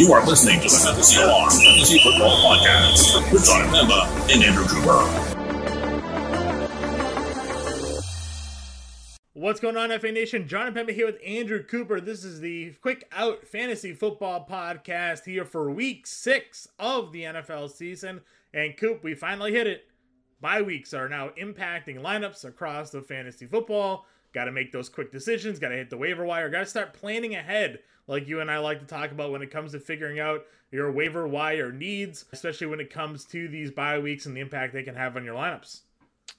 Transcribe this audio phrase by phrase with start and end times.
[0.00, 4.64] You are listening to the Fantasy Alarm Fantasy Football Podcast with Jon Impemba and Andrew
[4.64, 4.96] Cooper.
[9.34, 10.48] What's going on, FA Nation?
[10.48, 12.00] Jon Impemba here with Andrew Cooper.
[12.00, 17.70] This is the Quick Out Fantasy Football Podcast here for week six of the NFL
[17.70, 18.22] season.
[18.54, 19.84] And Coop, we finally hit it.
[20.40, 24.06] Bye weeks are now impacting lineups across the fantasy football.
[24.32, 25.58] Got to make those quick decisions.
[25.58, 26.48] Got to hit the waiver wire.
[26.50, 29.50] Got to start planning ahead, like you and I like to talk about when it
[29.50, 33.98] comes to figuring out your waiver wire needs, especially when it comes to these bye
[33.98, 35.80] weeks and the impact they can have on your lineups.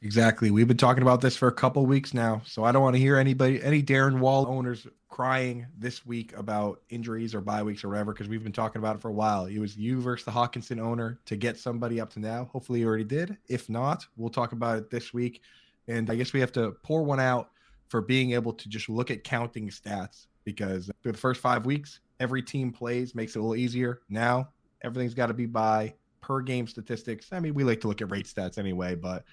[0.02, 0.50] Exactly.
[0.52, 3.02] We've been talking about this for a couple weeks now, so I don't want to
[3.02, 7.90] hear anybody, any Darren Waller owners crying this week about injuries or bye weeks or
[7.90, 9.46] whatever, because we've been talking about it for a while.
[9.46, 12.50] It was you versus the Hockenson owner to get somebody up to now.
[12.52, 13.38] Hopefully, you already did.
[13.48, 15.42] If not, we'll talk about it this week.
[15.88, 17.52] And I guess we have to pour one out
[17.92, 22.00] for being able to just look at counting stats because through the first five weeks,
[22.22, 24.00] every team plays makes it a little easier.
[24.08, 24.48] Now
[24.82, 27.34] everything's got to be by per game statistics.
[27.34, 29.26] I mean, we like to look at rate stats anyway, but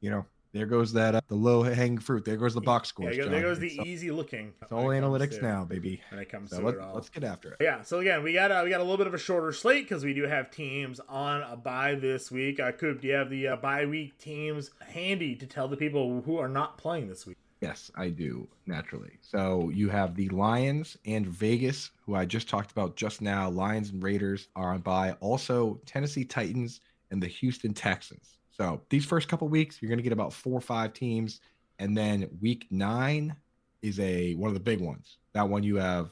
[0.00, 2.24] you know, there goes that uh, the low hanging fruit.
[2.24, 3.16] There goes the box scores.
[3.16, 4.52] Yeah, there goes the easy looking.
[4.62, 6.00] It's all analytics to, now, baby.
[6.10, 6.94] When it comes so to let, it all.
[6.94, 7.56] Let's get after it.
[7.60, 7.82] Yeah.
[7.82, 10.04] So again, we got uh, we got a little bit of a shorter slate because
[10.04, 12.60] we do have teams on a bye this week.
[12.60, 16.22] Uh, Coop, do you have the uh, bye week teams handy to tell the people
[16.22, 17.36] who are not playing this week?
[17.64, 19.12] Yes, I do naturally.
[19.22, 23.48] So you have the Lions and Vegas, who I just talked about just now.
[23.48, 25.16] Lions and Raiders are on bye.
[25.20, 28.36] Also, Tennessee Titans and the Houston Texans.
[28.50, 31.40] So these first couple weeks, you're going to get about four or five teams,
[31.78, 33.34] and then week nine
[33.80, 35.16] is a one of the big ones.
[35.32, 36.10] That one you have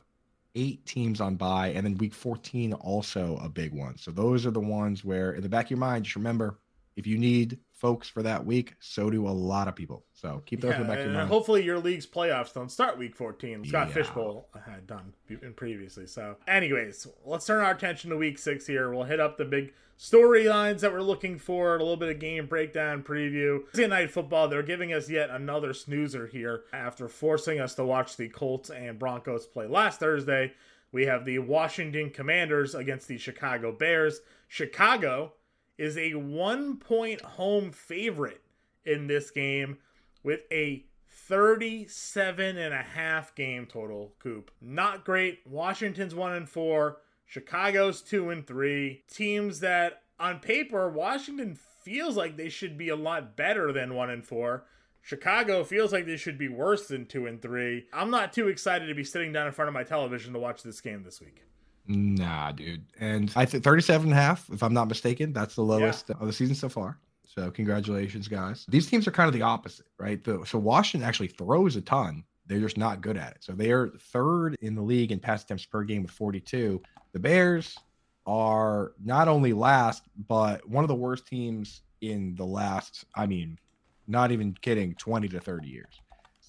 [0.54, 3.98] eight teams on bye, and then week 14 also a big one.
[3.98, 6.60] So those are the ones where, in the back of your mind, just remember
[6.96, 10.04] if you need folks for that week, so do a lot of people.
[10.12, 11.28] So keep those yeah, in the back of your mind.
[11.28, 13.64] Hopefully, your league's playoffs don't start week 14.
[13.64, 13.94] Scott yeah.
[13.94, 15.12] Fishbowl had done
[15.56, 16.06] previously.
[16.06, 18.94] So, anyways, let's turn our attention to week six here.
[18.94, 22.46] We'll hit up the big storylines that we're looking for, a little bit of game
[22.46, 23.66] breakdown preview.
[23.66, 28.16] Thursday night football, they're giving us yet another snoozer here after forcing us to watch
[28.16, 30.52] the Colts and Broncos play last Thursday.
[30.92, 34.20] We have the Washington Commanders against the Chicago Bears.
[34.46, 35.32] Chicago
[35.78, 38.42] is a one point home favorite
[38.84, 39.78] in this game
[40.22, 44.50] with a 37 and a half game total coop.
[44.60, 45.40] Not great.
[45.46, 46.98] Washington's 1 and 4
[47.32, 52.96] chicago's 2 and 3 teams that on paper washington feels like they should be a
[52.96, 54.66] lot better than 1 and 4
[55.00, 58.86] chicago feels like they should be worse than 2 and 3 i'm not too excited
[58.86, 61.42] to be sitting down in front of my television to watch this game this week
[61.86, 62.84] Nah, dude.
[63.00, 66.16] And I think 37 and a half, if I'm not mistaken, that's the lowest yeah.
[66.20, 66.98] of the season so far.
[67.24, 68.66] So congratulations, guys.
[68.68, 70.22] These teams are kind of the opposite, right?
[70.22, 72.24] The, so Washington actually throws a ton.
[72.46, 73.44] They're just not good at it.
[73.44, 76.82] So they are third in the league in pass attempts per game with 42.
[77.12, 77.78] The Bears
[78.26, 83.58] are not only last, but one of the worst teams in the last, I mean,
[84.06, 86.01] not even kidding, 20 to 30 years.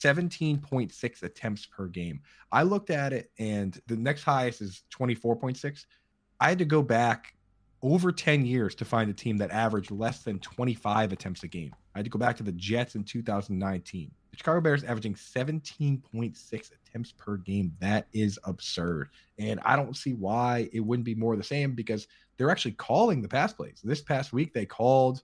[0.04, 2.20] 17.6 attempts per game.
[2.52, 5.86] I looked at it and the next highest is 24.6.
[6.40, 7.36] I had to go back
[7.82, 11.74] over 10 years to find a team that averaged less than 25 attempts a game.
[11.96, 14.12] I had to go back to the Jets in 2019.
[14.32, 17.74] The Chicago Bears averaging 17.6 attempts per game.
[17.80, 19.10] That is absurd.
[19.38, 23.22] And I don't see why it wouldn't be more the same because they're actually calling
[23.22, 23.80] the pass plays.
[23.84, 25.22] This past week, they called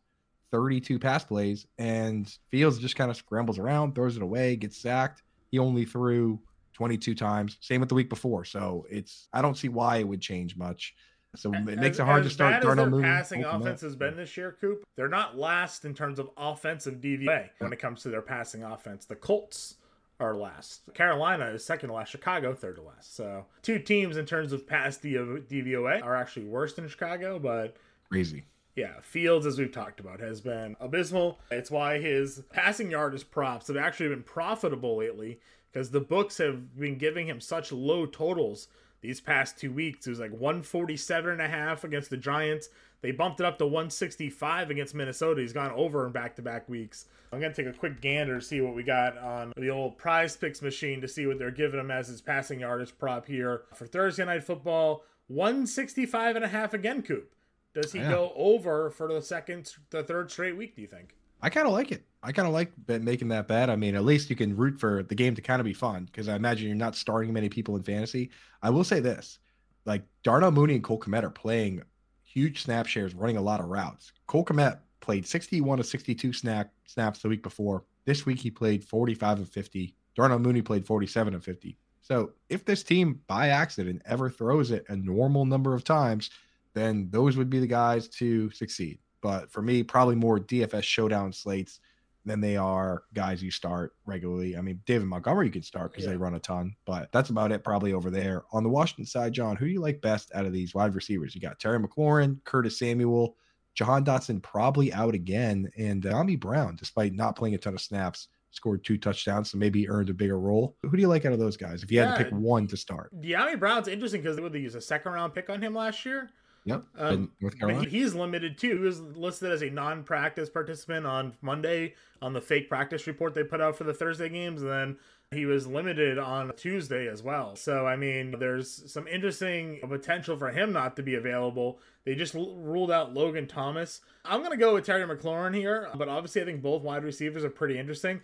[0.52, 5.24] 32 pass plays, and Fields just kind of scrambles around, throws it away, gets sacked.
[5.52, 6.40] He only threw
[6.74, 7.58] 22 times.
[7.62, 8.46] Same with the week before.
[8.46, 10.96] So it's I don't see why it would change much.
[11.36, 12.56] So it makes it hard to start.
[12.56, 14.84] As their passing offense has been this year, Coop.
[14.96, 19.06] They're not last in terms of offensive DVOA when it comes to their passing offense.
[19.06, 19.76] The Colts
[20.20, 20.92] are last.
[20.96, 22.10] Carolina is second to last.
[22.10, 23.16] Chicago third to last.
[23.16, 27.76] So two teams in terms of pass DVOA are actually worse than Chicago, but
[28.10, 28.44] crazy.
[28.76, 31.40] Yeah, Fields, as we've talked about, has been abysmal.
[31.52, 35.40] It's why his passing yard is props have actually been profitable lately
[35.72, 38.68] because the books have been giving him such low totals
[39.02, 40.08] these past two weeks.
[40.08, 42.70] It was like 147 and a half against the Giants.
[43.02, 45.42] They bumped it up to 165 against Minnesota.
[45.42, 47.06] He's gone over in back to back weeks.
[47.32, 49.98] I'm going to take a quick gander to see what we got on the old
[49.98, 53.64] prize picks machine to see what they're giving him as his passing yardage prop here
[53.74, 55.04] for Thursday night football.
[55.28, 57.32] 165 and a half again, Coop.
[57.74, 58.10] Does he yeah.
[58.10, 60.76] go over for the second, the third straight week?
[60.76, 61.16] Do you think?
[61.42, 62.04] I kind of like it.
[62.22, 63.70] I kind of like making that bet.
[63.70, 66.06] I mean, at least you can root for the game to kind of be fun
[66.06, 68.30] because I imagine you're not starting many people in fantasy.
[68.62, 69.40] I will say this:
[69.86, 71.82] like Darnell Mooney and Cole Kmet are playing
[72.24, 74.12] huge snap shares, running a lot of routes.
[74.28, 77.86] Cole Kmet played 61 to 62 snap snaps the week before.
[78.06, 79.96] This week he played 45 of 50.
[80.16, 81.78] Darnell Mooney played 47 of 50.
[82.02, 86.32] So if this team by accident ever throws it a normal number of times,
[86.80, 89.00] then those would be the guys to succeed.
[89.22, 91.80] But for me, probably more DFS showdown slates
[92.26, 94.56] than they are guys you start regularly.
[94.56, 96.12] I mean, David Montgomery you can start because yeah.
[96.12, 98.44] they run a ton, but that's about it probably over there.
[98.52, 101.34] On the Washington side, John, who do you like best out of these wide receivers?
[101.34, 103.36] You got Terry McLaurin, Curtis Samuel,
[103.74, 108.28] Jahan Dotson probably out again, and uh, Brown, despite not playing a ton of snaps,
[108.52, 110.76] scored two touchdowns, so maybe earned a bigger role.
[110.82, 112.68] Who do you like out of those guys if you yeah, had to pick one
[112.68, 113.10] to start?
[113.22, 116.30] Dyami Brown's interesting because they would use a second round pick on him last year.
[116.66, 116.84] Yep.
[116.98, 117.90] Um, North Carolina.
[117.90, 118.78] He's limited too.
[118.78, 123.44] He was listed as a non-practice participant on Monday on the fake practice report they
[123.44, 124.98] put out for the Thursday games, and then
[125.32, 127.56] he was limited on Tuesday as well.
[127.56, 131.80] So I mean, there's some interesting potential for him not to be available.
[132.04, 134.02] They just l- ruled out Logan Thomas.
[134.26, 137.50] I'm gonna go with Terry McLaurin here, but obviously I think both wide receivers are
[137.50, 138.22] pretty interesting.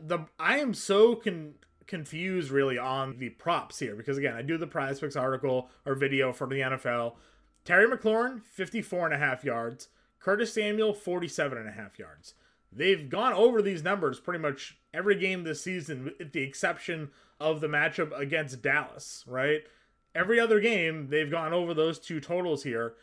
[0.00, 1.54] The I am so con
[1.86, 5.94] confused really on the props here because again I do the prize picks article or
[5.94, 7.16] video for the NFL
[7.64, 9.88] Terry McLaurin, 54 and a half yards.
[10.20, 12.34] Curtis Samuel, 47 and a half yards.
[12.72, 17.60] They've gone over these numbers pretty much every game this season, with the exception of
[17.60, 19.62] the matchup against Dallas, right?
[20.14, 22.94] Every other game, they've gone over those two totals here.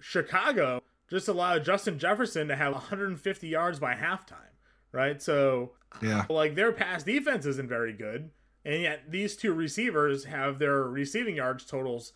[0.00, 4.54] Chicago just allowed Justin Jefferson to have 150 yards by halftime,
[4.92, 5.22] right?
[5.22, 5.72] So,
[6.02, 8.30] yeah, like their pass defense isn't very good.
[8.64, 12.12] And yet these two receivers have their receiving yards totals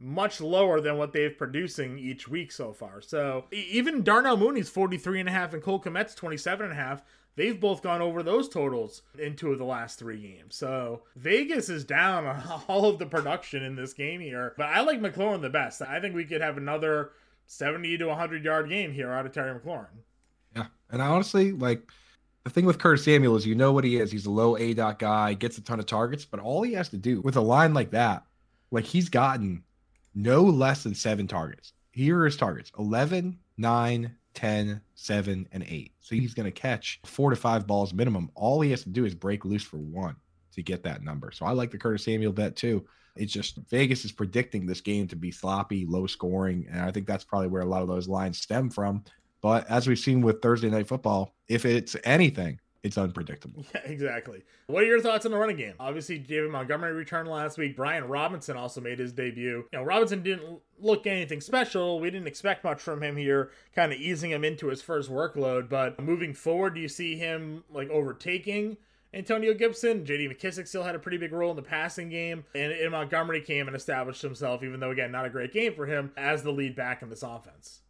[0.00, 3.02] much lower than what they've producing each week so far.
[3.02, 7.02] So even Darnell Mooney's 43 and a half and Cole Kmet's 27 and a half.
[7.36, 10.56] They've both gone over those totals in two of the last three games.
[10.56, 14.54] So Vegas is down on all of the production in this game here.
[14.56, 15.80] But I like McLaurin the best.
[15.82, 17.12] I think we could have another
[17.46, 20.02] 70 to 100 yard game here out of Terry McLaurin.
[20.56, 20.66] Yeah.
[20.90, 21.82] And I honestly like
[22.44, 24.10] the thing with Curtis Samuel is you know what he is.
[24.10, 26.88] He's a low A dot guy, gets a ton of targets, but all he has
[26.88, 28.24] to do with a line like that,
[28.70, 29.62] like he's gotten
[30.14, 31.72] no less than seven targets.
[31.92, 35.92] Here are his targets 11, 9, 10, 7, and 8.
[36.00, 38.30] So he's going to catch four to five balls minimum.
[38.34, 40.16] All he has to do is break loose for one
[40.52, 41.30] to get that number.
[41.32, 42.84] So I like the Curtis Samuel bet too.
[43.16, 46.66] It's just Vegas is predicting this game to be sloppy, low scoring.
[46.70, 49.04] And I think that's probably where a lot of those lines stem from.
[49.42, 53.64] But as we've seen with Thursday Night Football, if it's anything, it's unpredictable.
[53.74, 54.42] Yeah, exactly.
[54.66, 55.74] What are your thoughts on the running game?
[55.78, 57.76] Obviously, David Montgomery returned last week.
[57.76, 59.64] Brian Robinson also made his debut.
[59.72, 62.00] You know, Robinson didn't look anything special.
[62.00, 65.68] We didn't expect much from him here, kind of easing him into his first workload.
[65.68, 68.76] But moving forward, do you see him like overtaking?
[69.12, 72.72] Antonio Gibson, JD McKissic still had a pretty big role in the passing game, and,
[72.72, 76.12] and Montgomery came and established himself, even though, again, not a great game for him,
[76.16, 77.80] as the lead back in this offense.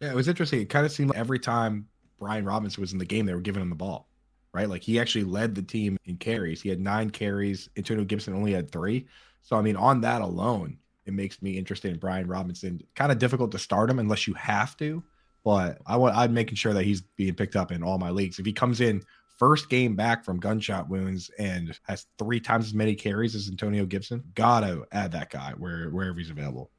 [0.00, 0.60] Yeah, it was interesting.
[0.60, 1.88] It kind of seemed like every time
[2.20, 4.09] Brian Robinson was in the game, they were giving him the ball
[4.52, 4.68] right?
[4.68, 6.60] Like he actually led the team in carries.
[6.62, 7.68] He had nine carries.
[7.76, 9.06] Antonio Gibson only had three.
[9.42, 12.80] So I mean, on that alone, it makes me interested in Brian Robinson.
[12.94, 15.02] Kind of difficult to start him unless you have to,
[15.44, 18.38] but I want I'm making sure that he's being picked up in all my leagues.
[18.38, 19.02] If he comes in
[19.38, 23.86] first game back from gunshot wounds and has three times as many carries as Antonio
[23.86, 26.70] Gibson, gotta add that guy where wherever he's available.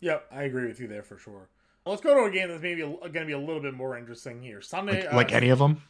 [0.00, 1.48] Yep, I agree with you there for sure.
[1.84, 3.96] Well, let's go to a game that's maybe going to be a little bit more
[3.96, 4.60] interesting here.
[4.60, 5.82] Sunday, like, uh, like any of them.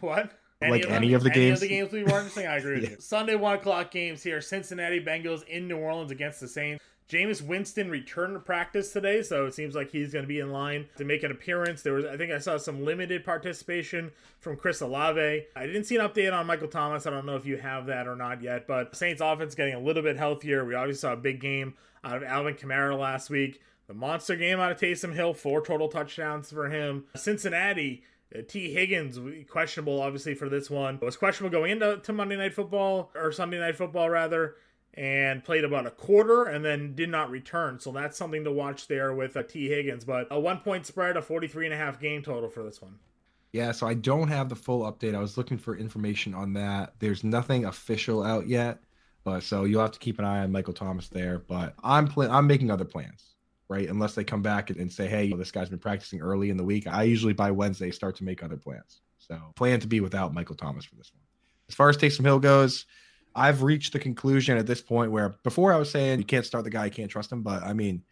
[0.00, 0.32] What?
[0.62, 1.62] Any like of any of the any games.
[1.62, 2.46] Any of the games we were interesting.
[2.46, 2.90] I agree with yeah.
[2.90, 2.96] you.
[3.00, 4.40] Sunday one o'clock games here.
[4.40, 6.82] Cincinnati Bengals in New Orleans against the Saints.
[7.08, 10.50] Jameis Winston returned to practice today, so it seems like he's going to be in
[10.50, 11.82] line to make an appearance.
[11.82, 15.44] There was, I think, I saw some limited participation from Chris Olave.
[15.54, 17.06] I didn't see an update on Michael Thomas.
[17.06, 19.80] I don't know if you have that or not yet, but Saints offense getting a
[19.80, 20.64] little bit healthier.
[20.64, 23.62] We obviously saw a big game out of Alvin Kamara last week.
[23.86, 27.04] The monster game out of Taysom Hill, four total touchdowns for him.
[27.14, 28.02] Cincinnati
[28.34, 29.18] uh, Tee Higgins
[29.48, 30.96] questionable, obviously for this one.
[30.96, 34.56] It was questionable going into to Monday Night Football or Sunday Night Football rather,
[34.94, 37.78] and played about a quarter and then did not return.
[37.78, 40.04] So that's something to watch there with uh, Tee Higgins.
[40.04, 42.98] But a one point spread, a 43 and a half game total for this one.
[43.52, 45.14] Yeah, so I don't have the full update.
[45.14, 46.94] I was looking for information on that.
[46.98, 48.80] There's nothing official out yet,
[49.24, 51.38] but so you'll have to keep an eye on Michael Thomas there.
[51.38, 53.35] But I'm pl- I'm making other plans
[53.68, 53.88] right?
[53.88, 56.86] Unless they come back and say, hey, this guy's been practicing early in the week.
[56.86, 59.00] I usually by Wednesday start to make other plans.
[59.18, 61.22] So plan to be without Michael Thomas for this one.
[61.68, 62.86] As far as Taysom Hill goes,
[63.34, 66.64] I've reached the conclusion at this point where before I was saying you can't start
[66.64, 68.02] the guy, you can't trust him, but I mean,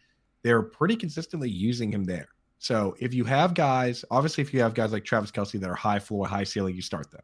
[0.43, 2.27] they're pretty consistently using him there.
[2.59, 5.75] So if you have guys, obviously, if you have guys like Travis Kelce that are
[5.75, 7.23] high floor, high ceiling, you start them.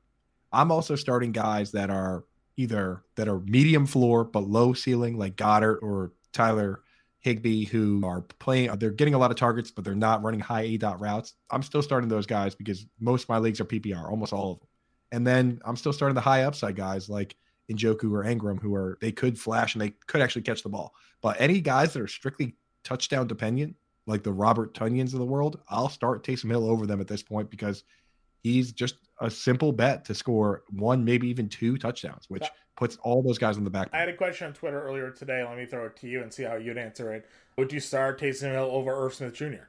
[0.51, 2.23] I'm also starting guys that are
[2.57, 6.81] either that are medium floor but low ceiling, like Goedert or Tyler
[7.21, 10.39] Higbee, who are playing, uh, they're getting a lot of targets, but they're not running
[10.39, 11.35] high A dot routes.
[11.49, 14.59] I'm still starting those guys because most of my leagues are PPR, almost all of
[14.59, 14.67] them.
[15.11, 17.35] And then I'm still starting the high upside guys like
[17.71, 20.93] Njoku or Engram, who are they could flash and they could actually catch the ball.
[21.21, 23.75] But any guys that are strictly touchdown dependent,
[24.07, 27.21] like the Robert Tonyans of the world, I'll start Taysom Hill over them at this
[27.21, 27.83] point because
[28.41, 33.21] he's just a simple bet to score one, maybe even two touchdowns, which puts all
[33.21, 33.89] those guys on the back.
[33.93, 35.43] I had a question on Twitter earlier today.
[35.43, 37.27] Let me throw it to you and see how you'd answer it.
[37.57, 39.67] Would you start Taysom Hill over Irv Smith Jr.?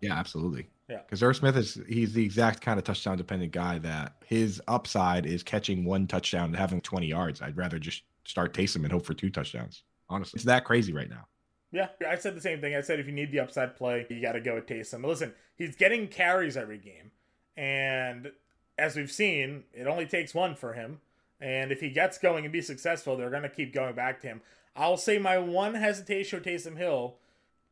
[0.00, 0.68] Yeah, absolutely.
[0.88, 1.00] Yeah.
[1.04, 5.26] Because Irv Smith is he's the exact kind of touchdown dependent guy that his upside
[5.26, 7.42] is catching one touchdown and having 20 yards.
[7.42, 9.82] I'd rather just start Taysom and hope for two touchdowns.
[10.08, 11.26] Honestly, it's that crazy right now.
[11.72, 12.76] Yeah, I said the same thing.
[12.76, 15.02] I said if you need the upside play, you got to go with Taysom.
[15.02, 17.10] But listen, he's getting carries every game,
[17.56, 18.30] and
[18.78, 21.00] as we've seen, it only takes one for him.
[21.40, 24.26] And if he gets going and be successful, they're going to keep going back to
[24.26, 24.40] him.
[24.74, 27.16] I'll say my one hesitation with Taysom Hill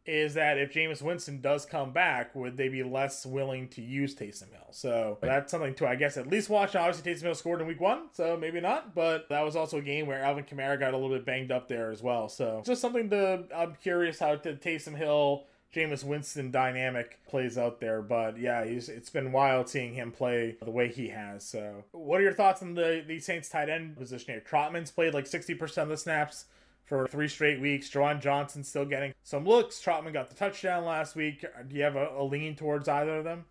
[0.06, 4.14] is that if Jameis Winston does come back, would they be less willing to use
[4.14, 4.68] Taysom Hill?
[4.70, 6.76] So that's something to, I guess, at least watch.
[6.76, 8.94] Obviously, Taysom Hill scored in week one, so maybe not.
[8.94, 11.68] But that was also a game where Alvin Kamara got a little bit banged up
[11.68, 12.28] there as well.
[12.28, 17.80] So just something to, I'm curious how to Taysom Hill, Jameis Winston dynamic plays out
[17.80, 18.00] there.
[18.00, 21.44] But yeah, it's been wild seeing him play the way he has.
[21.44, 24.42] So what are your thoughts on the, the Saints tight end position here?
[24.48, 26.46] Trautman's played like 60% of the snaps
[26.84, 27.90] for three straight weeks.
[27.90, 29.82] Juwan Johnson still getting some looks.
[29.82, 31.44] Trautman got the touchdown last week.
[31.44, 33.44] Uh, do you have a, a lean towards either of them?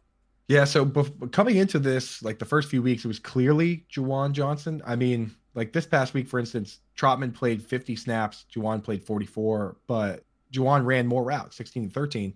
[0.47, 0.63] Yeah.
[0.65, 4.81] So bef- coming into this, like the first few weeks, it was clearly Juwan Johnson.
[4.85, 9.77] I mean, like this past week, for instance, Trautman played 50 snaps, Juwan played 44,
[9.87, 10.23] but
[10.53, 12.33] Juwan ran more routes, 16 to 13.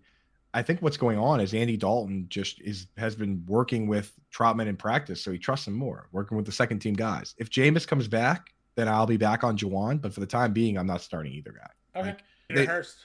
[0.54, 4.68] I think what's going on is Andy Dalton just is has been working with Trautman
[4.68, 7.36] in practice, so he trusts him more, working with the second team guys.
[7.38, 10.02] If Jameis comes back, then I'll be back on Juwan.
[10.02, 12.00] But for the time being, I'm not starting either guy.
[12.00, 12.08] Okay.
[12.10, 12.20] Like,
[12.50, 12.98] Hayden they- Hurst.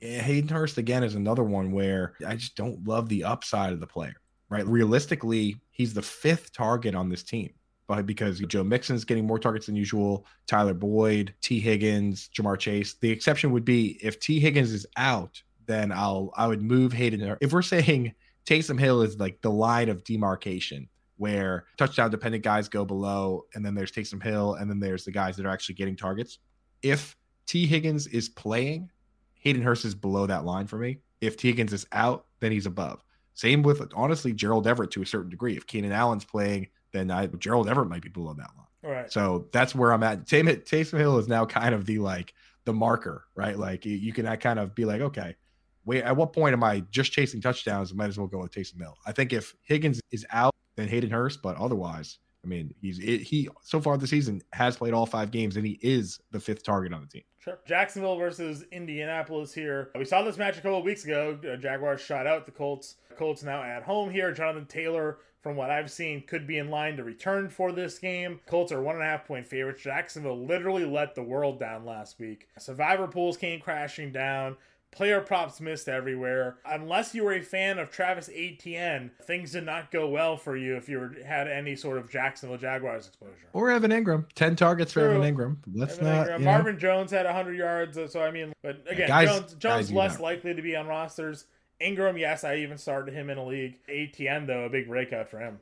[0.00, 3.80] yeah, Hayden Hurst again is another one where I just don't love the upside of
[3.80, 4.14] the player.
[4.48, 7.59] Right, realistically, he's the fifth target on this team, but
[7.90, 11.58] Uh, because Joe Mixon's getting more targets than usual, Tyler Boyd, T.
[11.58, 12.94] Higgins, Ja'Marr Chase.
[12.94, 14.38] The exception would be if T.
[14.38, 17.36] Higgins is out, then I'll I would move Hayden.
[17.40, 18.14] If we're saying
[18.46, 23.64] Taysom Hill is like the line of demarcation where touchdown dependent guys go below, and
[23.64, 26.38] then there's Taysom Hill, and then there's the guys that are actually getting targets.
[26.82, 27.16] If
[27.46, 27.66] T.
[27.66, 28.90] Higgins is playing,
[29.34, 30.98] Hayden Hurst is below that line for me.
[31.20, 31.48] If T.
[31.48, 33.04] Higgins is out, then he's above.
[33.34, 35.56] Same with honestly Gerald Everett to a certain degree.
[35.56, 38.66] If Keenan Allen's playing, then I, Gerald Everett might be below that line.
[38.84, 39.12] All right.
[39.12, 40.26] So that's where I'm at.
[40.26, 43.58] Taysom, Taysom Hill is now kind of the like the marker, right?
[43.58, 45.36] Like you, can uh, kind of be like, okay,
[45.84, 47.92] wait, at what point am I just chasing touchdowns?
[47.92, 48.96] I might as well go with Taysom Hill.
[49.06, 53.48] I think if Higgins is out, then Hayden Hurst, but otherwise, I mean, he's he
[53.62, 56.92] so far this season has played all five games and he is the fifth target
[56.92, 57.22] on the team.
[57.38, 57.58] Sure.
[57.66, 59.90] Jacksonville versus Indianapolis here.
[59.94, 61.38] We saw this match a couple weeks ago.
[61.50, 62.96] Uh, Jaguars shot out the Colts.
[63.16, 64.32] Colts now at home here.
[64.32, 68.40] Jonathan Taylor, from what I've seen, could be in line to return for this game.
[68.46, 69.82] Colts are one and a half point favorites.
[69.82, 72.48] Jacksonville literally let the world down last week.
[72.58, 74.56] Survivor pools came crashing down.
[74.92, 76.56] Player props missed everywhere.
[76.66, 80.76] Unless you were a fan of Travis Etienne, things did not go well for you
[80.76, 83.32] if you were, had any sort of Jacksonville Jaguars exposure.
[83.52, 85.58] Or Evan Engram, ten targets for Evan Engram.
[85.72, 86.26] Let's Evan not.
[86.26, 86.38] Engram.
[86.40, 86.50] you know.
[86.50, 90.18] Marvin Jones had 100 yards, so I mean, but again, guys- Jones, Jones do less
[90.18, 91.44] likely to be on rosters.
[91.80, 93.78] Engram, yes, I even started him in a league.
[93.88, 95.60] Etienne though, a big breakout for him,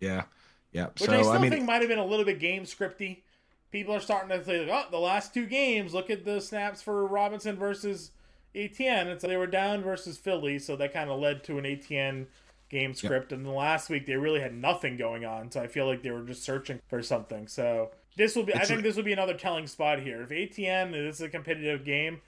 [0.00, 0.24] Yeah,
[0.72, 0.86] yeah.
[0.88, 3.22] which so I still I mean, think might have been a little bit game scripty.
[3.72, 7.04] People are starting to say, "Oh, the last two games, look at the snaps for
[7.06, 8.12] Robinson versus
[8.56, 11.66] Etienne." And so they were down versus Philly, so that kind of led to an
[11.66, 12.26] Etienne
[12.68, 13.30] game script.
[13.32, 16.10] And the last week they really had nothing going on, so I feel like they
[16.10, 17.46] were just searching for something.
[17.46, 20.22] So this will be, I think like- this will be another telling spot here.
[20.22, 22.22] If Etienne this is a competitive game,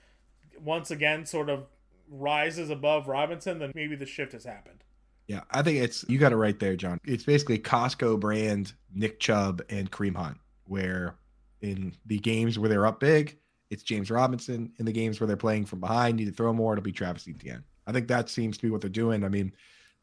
[0.61, 1.65] once again sort of
[2.09, 4.83] rises above Robinson, then maybe the shift has happened.
[5.27, 6.99] Yeah, I think it's you got it right there, John.
[7.05, 11.15] It's basically Costco brand Nick Chubb and Kareem Hunt, where
[11.61, 13.37] in the games where they're up big,
[13.69, 14.71] it's James Robinson.
[14.79, 17.27] In the games where they're playing from behind, need to throw more, it'll be Travis
[17.27, 17.63] Etienne.
[17.87, 19.23] I think that seems to be what they're doing.
[19.23, 19.51] I mean,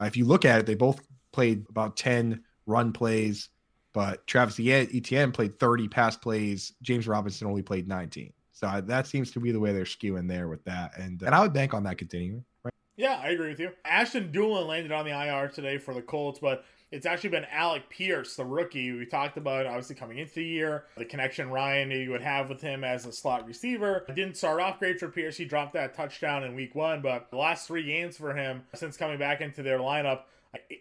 [0.00, 1.00] if you look at it, they both
[1.32, 3.48] played about 10 run plays,
[3.92, 6.72] but Travis Etienne played 30 pass plays.
[6.82, 8.32] James Robinson only played 19.
[8.52, 10.96] So that seems to be the way they're skewing there with that.
[10.98, 12.42] And and I would bank on that continuing.
[12.64, 12.72] Right?
[12.96, 13.70] Yeah, I agree with you.
[13.84, 17.88] Ashton Dulin landed on the IR today for the Colts, but it's actually been Alec
[17.90, 22.10] Pierce, the rookie we talked about, obviously coming into the year, the connection Ryan you
[22.10, 24.04] would have with him as a slot receiver.
[24.08, 25.36] Didn't start off great for Pierce.
[25.36, 28.96] He dropped that touchdown in week one, but the last three games for him since
[28.96, 30.22] coming back into their lineup,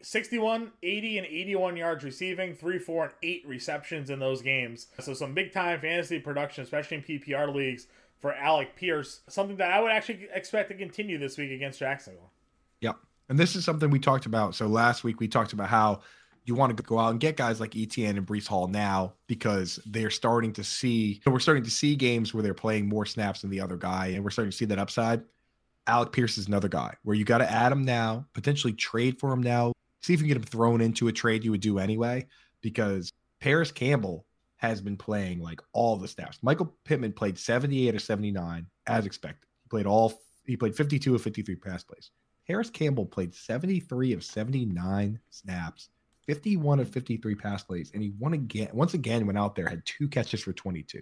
[0.02, 4.88] 61, 80, and 81 yards receiving, 3, 4, and 8 receptions in those games.
[5.00, 7.88] So some big time fantasy production, especially in PPR leagues
[8.20, 9.22] for Alec Pierce.
[9.28, 12.32] Something that I would actually expect to continue this week against Jacksonville.
[12.82, 12.98] Yep.
[13.29, 14.55] And this is something we talked about.
[14.55, 16.01] So last week we talked about how
[16.46, 19.79] you want to go out and get guys like Etienne and Breece Hall now because
[19.86, 23.50] they're starting to see we're starting to see games where they're playing more snaps than
[23.50, 25.24] the other guy, and we're starting to see that upside.
[25.88, 29.32] Alec Pierce is another guy where you got to add him now, potentially trade for
[29.32, 31.79] him now, see if you can get him thrown into a trade you would do
[31.79, 32.25] anyway,
[32.62, 34.25] because Parris Campbell
[34.58, 36.39] has been playing like all the snaps.
[36.41, 39.48] Michael Pittman played 78 or 79 as expected.
[39.63, 42.12] He played all he played 52 of 53 pass plays.
[42.48, 45.90] Parris Campbell played 73 of 79 snaps,
[46.28, 48.70] 51 of 53 pass plays, and he won again.
[48.74, 51.02] Once again, went out there, had two catches for 22.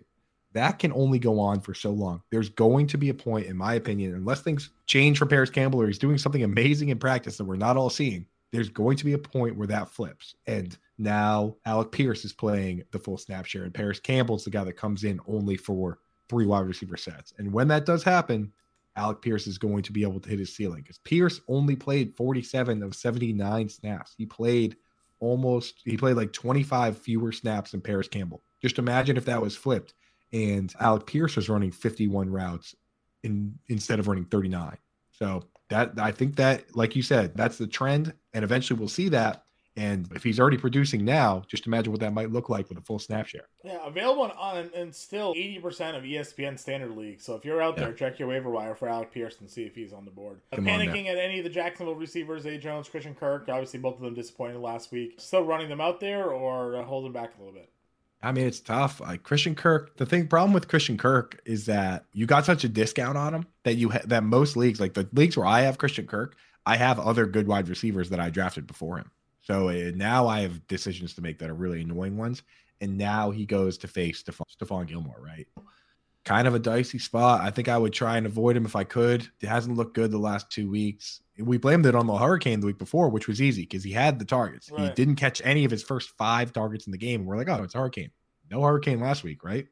[0.53, 2.21] That can only go on for so long.
[2.29, 5.81] There's going to be a point, in my opinion, unless things change for Parris Campbell
[5.81, 8.27] or he's doing something amazing in practice that we're not all seeing.
[8.51, 10.35] There's going to be a point where that flips.
[10.45, 14.63] And now Alec Pierce is playing the full snap share, and Parris Campbell's the guy
[14.63, 15.97] that comes in only for
[16.29, 17.33] three wide receiver sets.
[17.39, 18.53] And when that does happen,
[18.95, 22.15] Alec Pierce is going to be able to hit his ceiling because Pierce only played
[22.15, 24.13] 47 of 79 snaps.
[24.17, 24.75] He played
[25.19, 28.43] almost, he played like 25 fewer snaps than Parris Campbell.
[28.61, 29.93] Just imagine if that was flipped
[30.33, 32.75] and Alec Pierce was running 51 routes
[33.23, 34.77] in instead of running 39.
[35.11, 39.09] So that I think that, like you said, that's the trend, and eventually we'll see
[39.09, 39.42] that.
[39.75, 42.81] And if he's already producing now, just imagine what that might look like with a
[42.81, 43.47] full snap share.
[43.63, 47.21] Yeah, available on and still 80% of ESPN standard league.
[47.21, 49.73] So if you're out there, check your waiver wire for Alec Pierce and see if
[49.73, 50.41] he's on the board.
[50.53, 53.49] Come Panicking at any of the Jacksonville receivers, Zay Jones, Christian Kirk.
[53.49, 55.15] Obviously, both of them disappointed last week.
[55.17, 57.69] Still running them out there or uh, holding back a little bit?
[58.21, 59.01] I mean, it's tough.
[59.01, 62.69] Like Christian Kirk, the thing problem with Christian Kirk is that you got such a
[62.69, 65.77] discount on him that you ha- that most leagues, like the leagues where I have
[65.77, 69.11] Christian Kirk, I have other good wide receivers that I drafted before him.
[69.43, 72.43] So uh, now I have decisions to make that are really annoying ones.
[72.81, 75.47] And now he goes to face Stephon, Stephon Gilmore, right?
[76.25, 77.41] Kind of a dicey spot.
[77.41, 79.27] I think I would try and avoid him if I could.
[79.41, 81.21] It hasn't looked good the last two weeks.
[81.37, 84.17] We blamed it on the hurricane the week before, which was easy because he had
[84.17, 84.71] the targets.
[84.71, 84.81] Right.
[84.81, 87.25] He didn't catch any of his first five targets in the game.
[87.25, 88.11] We're like, oh, it's a hurricane.
[88.49, 89.65] No hurricane last week, right?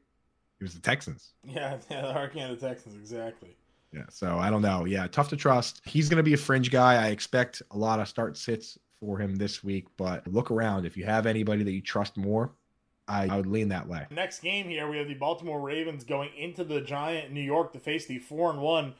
[0.60, 1.32] It was the Texans.
[1.44, 3.56] Yeah, yeah, the hurricane of the Texans, exactly.
[3.92, 4.84] Yeah, so I don't know.
[4.84, 5.80] Yeah, tough to trust.
[5.84, 6.94] He's going to be a fringe guy.
[6.94, 10.86] I expect a lot of start sits for him this week, but look around.
[10.86, 12.52] If you have anybody that you trust more,
[13.08, 14.06] I, I would lean that way.
[14.10, 17.80] Next game here, we have the Baltimore Ravens going into the Giant New York to
[17.80, 18.94] face the four and one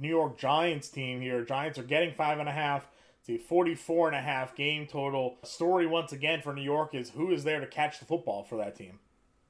[0.00, 1.44] New York Giants team here.
[1.44, 2.88] Giants are getting five and a half.
[3.20, 5.36] It's a 44 and a half game total.
[5.44, 8.56] Story once again for New York is who is there to catch the football for
[8.56, 8.98] that team?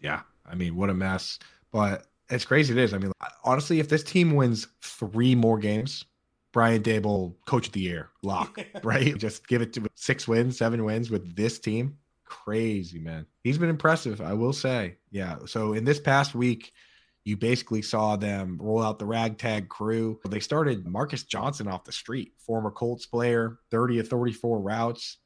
[0.01, 1.39] Yeah, I mean, what a mess.
[1.71, 2.93] But it's crazy it is.
[2.93, 3.13] I mean,
[3.45, 6.05] honestly, if this team wins three more games,
[6.53, 9.17] Brian Daboll, coach of the year, lock, right?
[9.17, 11.97] Just give it to six wins, seven wins with this team.
[12.25, 13.25] Crazy, man.
[13.45, 14.97] He's been impressive, I will say.
[15.13, 15.37] Yeah.
[15.47, 16.73] So in this past week,
[17.25, 20.19] you basically saw them roll out the ragtag crew.
[20.29, 25.19] They started Marcus Johnson off the street, former Colts player, 30 of 34 routes.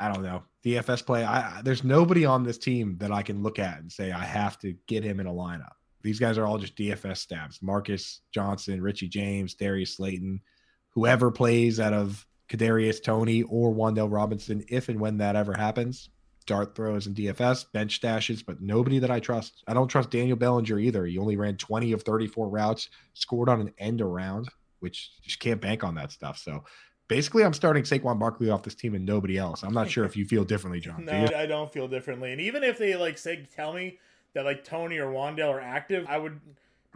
[0.00, 0.42] I don't know.
[0.64, 1.24] DFS play.
[1.24, 4.58] I, there's nobody on this team that I can look at and say I have
[4.58, 5.70] to get him in a lineup.
[6.02, 7.62] These guys are all just DFS stabs.
[7.62, 10.40] Marcus Johnson, Richie James, Darius Slayton,
[10.90, 16.10] whoever plays out of Kadarius Toney or Wan'Dale Robinson, if and when that ever happens.
[16.46, 19.64] Dart throws and DFS, bench stashes, but nobody that I trust.
[19.66, 21.04] I don't trust Daniel Bellinger either.
[21.04, 25.60] He only ran 20 of 34 routes, scored on an end around, which just can't
[25.60, 26.38] bank on that stuff.
[26.38, 26.64] So
[27.08, 29.62] basically, I'm starting Saquon Barkley off this team and nobody else.
[29.62, 31.04] I'm not sure if you feel differently, John.
[31.04, 32.32] no, do I don't feel differently.
[32.32, 33.98] And even if they like say tell me
[34.34, 36.40] that like Toney or Wan'Dale are active, I would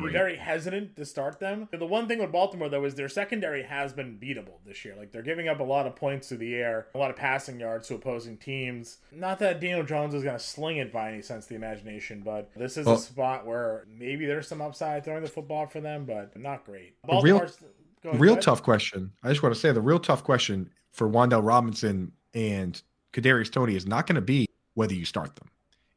[0.07, 1.69] be very hesitant to start them.
[1.71, 4.95] The one thing with Baltimore though is their secondary has been beatable this year.
[4.97, 7.61] Like they're giving up a lot of points to the air, a lot of passing
[7.61, 8.99] yards to opposing teams.
[9.13, 12.23] Not that Daniel Jones is going to sling it by any sense of the imagination,
[12.25, 15.81] but this is well, a spot where maybe there's some upside throwing the football for
[15.81, 16.95] them, but not great.
[17.07, 19.13] Baltimore's real, ahead, real tough question.
[19.23, 22.81] I just want to say the real tough question for Wan'Dale Robinson and
[23.13, 25.51] Kadarius Toney is not going to be whether you start them.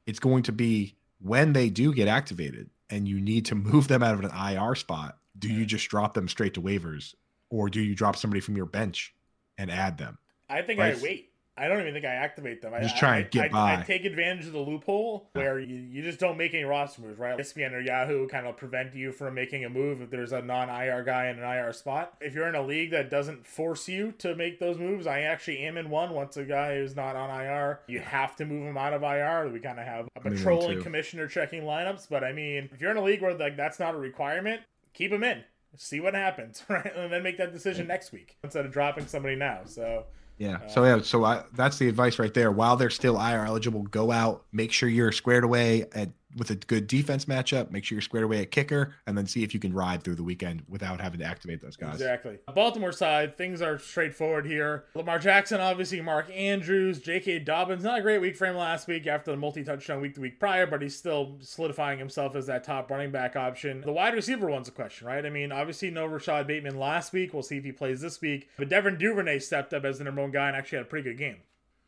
[0.06, 4.04] It's going to be when they do get activated and you need to move them
[4.04, 7.16] out of an IR spot, do you just drop them straight to waivers
[7.50, 9.14] or do you drop somebody from your bench
[9.58, 10.20] and add them?
[10.48, 10.96] I think right?
[10.96, 11.32] I wait.
[11.56, 12.74] I don't even think I activate them.
[12.74, 13.80] I just I, try and get I, by.
[13.80, 17.20] I, take advantage of the loophole where you, you just don't make any roster moves,
[17.20, 17.38] right?
[17.38, 21.04] ESPN or Yahoo kind of prevent you from making a move if there's a non-IR
[21.04, 22.16] guy in an IR spot.
[22.22, 25.60] If you're in a league that doesn't force you to make those moves, I actually
[25.60, 26.12] am in one.
[26.14, 29.50] Once a guy who's not on IR, you have to move him out of IR.
[29.50, 32.98] We kind of have a patrolling commissioner checking lineups, but I mean, if you're in
[32.98, 34.62] a league where like that's not a requirement,
[34.94, 35.44] keep him in.
[35.76, 36.96] See what happens, right?
[36.96, 39.62] And then make that decision next week instead of dropping somebody now.
[39.66, 40.06] So
[40.38, 40.58] yeah.
[40.66, 41.02] Uh, so yeah.
[41.02, 42.52] So I, that's the advice right there.
[42.52, 46.56] While they're still IR eligible, go out, make sure you're squared away at with a
[46.56, 47.72] good defense matchup.
[47.72, 50.16] Make sure you're squared away at kicker, and then see if you can ride through
[50.16, 51.96] the weekend without having to activate those guys.
[51.96, 52.38] Exactly.
[52.54, 54.86] Baltimore side, things are straightforward here.
[54.96, 57.40] Lamar Jackson, obviously, Mark Andrews, J.K.
[57.40, 57.84] Dobbins.
[57.84, 60.82] Not a great week him last week after the multi-touchdown week the week prior, but
[60.82, 63.82] he's still solidifying himself as that top running back option.
[63.82, 65.26] The wide receiver one's a question, right?
[65.26, 67.34] I mean, obviously, no Rashod Bateman last week.
[67.34, 68.50] We'll see if he plays this week.
[68.58, 71.10] But Devin Duvernay stepped up as the number one guy and actually had a pretty
[71.10, 71.38] good game.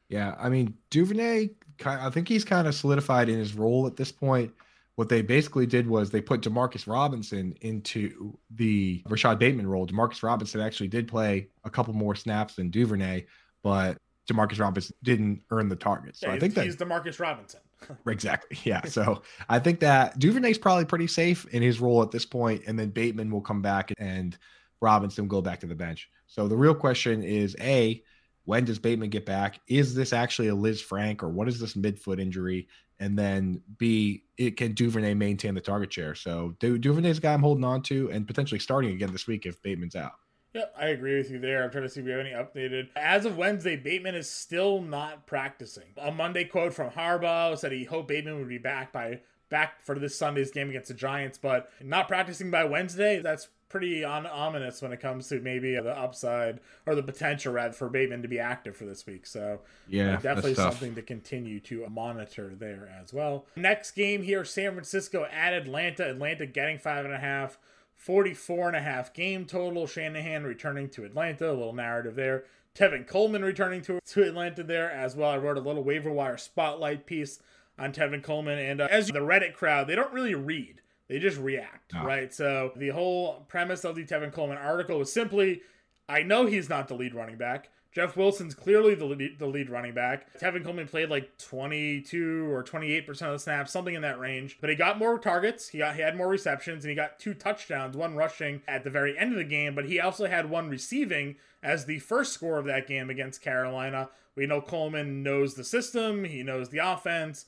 [0.09, 1.49] Yeah, I mean Duvernay.
[1.85, 4.53] I think he's kind of solidified in his role at this point.
[4.95, 9.85] What they basically did was they put Demarcus Robinson into the Rashod Bateman role.
[9.85, 13.25] Demarcus Robinson actually did play a couple more snaps than Duvernay,
[13.61, 13.97] but
[14.29, 16.15] Demarcus Robinson didn't earn the target.
[16.15, 17.59] So Yeah, I think that he's Demarcus Robinson.
[18.07, 18.85] exactly, yeah.
[18.85, 22.79] So I think that Duvernay's probably pretty safe in his role at this point, and
[22.79, 24.37] then Bateman will come back and
[24.81, 26.09] Robinson will go back to the bench.
[26.27, 28.01] So the real question is: A,
[28.45, 29.59] when does Bateman get back?
[29.67, 32.67] Is this actually a Lisfranc or what is this midfoot injury?
[32.99, 36.15] And then B, it can Duvernay maintain the target share?
[36.15, 39.45] So Du- Duvernay's a guy I'm holding on to and potentially starting again this week
[39.45, 40.13] if Bateman's out.
[40.53, 41.65] Yep, I agree with you there.
[41.65, 42.87] I'm trying to see if we have any updated.
[42.95, 45.83] As of Wednesday, Bateman is still not practicing.
[45.97, 49.99] A Monday quote from Harbaugh said he hoped Bateman would be back by back for
[49.99, 53.19] this Sunday's game against the Giants, but not practicing by Wednesday.
[53.19, 57.73] That's pretty on, ominous when it comes to maybe the upside or the potential rather
[57.73, 59.25] for Bateman to be active for this week.
[59.27, 59.59] So
[59.89, 63.47] Yeah, uh, definitely something to continue to monitor there as well.
[63.57, 66.09] Next game here, San Francisco at Atlanta.
[66.09, 67.59] Atlanta getting five and a half.
[67.97, 69.87] 44 and a half game total.
[69.87, 71.49] Shanahan returning to Atlanta.
[71.49, 72.45] A little narrative there.
[72.73, 75.31] Tevin Coleman returning to, to Atlanta there as well.
[75.31, 77.39] I wrote a little waiver wire spotlight piece
[77.77, 78.57] on Tevin Coleman.
[78.57, 82.03] And uh, as the Reddit crowd, they don't really read, they just react, No.
[82.03, 82.33] right?
[82.33, 85.61] So the whole premise of the Tevin Coleman article was simply
[86.07, 87.69] I know he's not the lead running back.
[87.91, 90.37] Jeff Wilson's clearly the lead, the lead running back.
[90.37, 94.57] Tevin Coleman played like 22 or 28% of the snaps, something in that range.
[94.59, 97.33] But he got more targets, he got he had more receptions, and he got two
[97.33, 100.69] touchdowns, one rushing at the very end of the game, but he also had one
[100.69, 104.09] receiving as the first score of that game against Carolina.
[104.35, 107.45] We know Coleman knows the system, he knows the offense.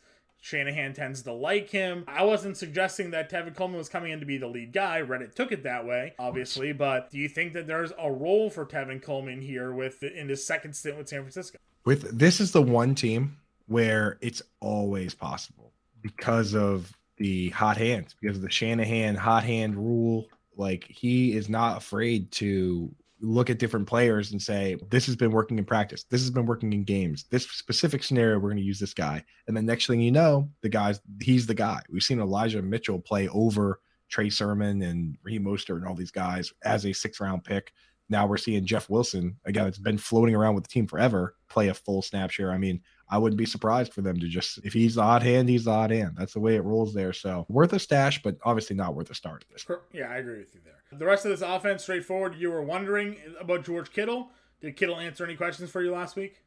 [0.48, 2.06] Shanahan tends to like him.
[2.08, 5.02] I wasn't suggesting that Tevin Coleman was coming in to be the lead guy.
[5.02, 6.72] Reddit took it that way, obviously.
[6.72, 10.48] But do you think that there's a role for Tevin Coleman here with in his
[10.48, 11.58] second stint with San Francisco?
[11.84, 13.36] With this is the one team
[13.68, 19.76] where it's always possible because of the hot hands, because of the Shanahan hot hand
[19.76, 20.28] rule.
[20.56, 25.32] Like he is not afraid to look at different players and say, This has been
[25.32, 26.04] working in practice.
[26.04, 27.26] This has been working in games.
[27.30, 29.24] This specific scenario, we're going to use this guy.
[29.48, 31.82] And the next thing you know, the guy's he's the guy.
[31.90, 36.54] We've seen Elijah Mitchell play over Trey Sermon and Raheem Mostert and all these guys
[36.64, 37.74] as a six round pick.
[38.10, 39.68] Now we're seeing Jeff Wilson again.
[39.68, 41.36] It's been floating around with the team forever.
[41.50, 42.52] Play a full snap share.
[42.52, 45.50] I mean, I wouldn't be surprised for them to just if he's the odd hand,
[45.50, 46.16] he's the odd hand.
[46.18, 47.14] That's the way it rolls there.
[47.14, 49.46] So worth a stash, but obviously not worth a start.
[49.92, 50.77] Yeah, I agree with you there.
[50.92, 52.36] The rest of this offense, straightforward.
[52.36, 54.30] You were wondering about George Kittle.
[54.62, 56.42] Did Kittle answer any questions for you last week?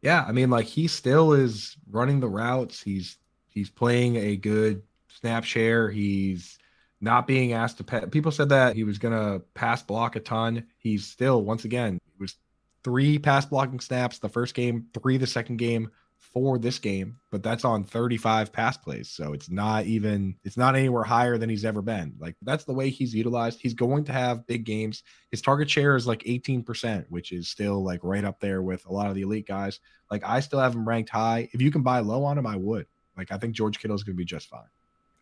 [0.00, 2.82] Yeah, I mean, like he still is running the routes.
[2.82, 5.90] He's he's playing a good snap share.
[5.90, 6.58] He's
[7.00, 8.10] not being asked to pet.
[8.10, 10.66] People said that he was gonna pass block a ton.
[10.78, 12.36] He's still, once again, it was
[12.84, 17.42] three pass blocking snaps the first game, three the second game, four this game, but
[17.42, 19.10] that's on 35 pass plays.
[19.10, 22.14] So it's not even it's not anywhere higher than he's ever been.
[22.18, 23.60] Like that's the way he's utilized.
[23.60, 25.02] He's going to have big games.
[25.30, 28.92] His target share is like 18%, which is still like right up there with a
[28.92, 29.80] lot of the elite guys.
[30.10, 31.48] Like I still have him ranked high.
[31.52, 32.86] If you can buy low on him, I would.
[33.16, 34.62] Like I think George Kittle is going to be just fine.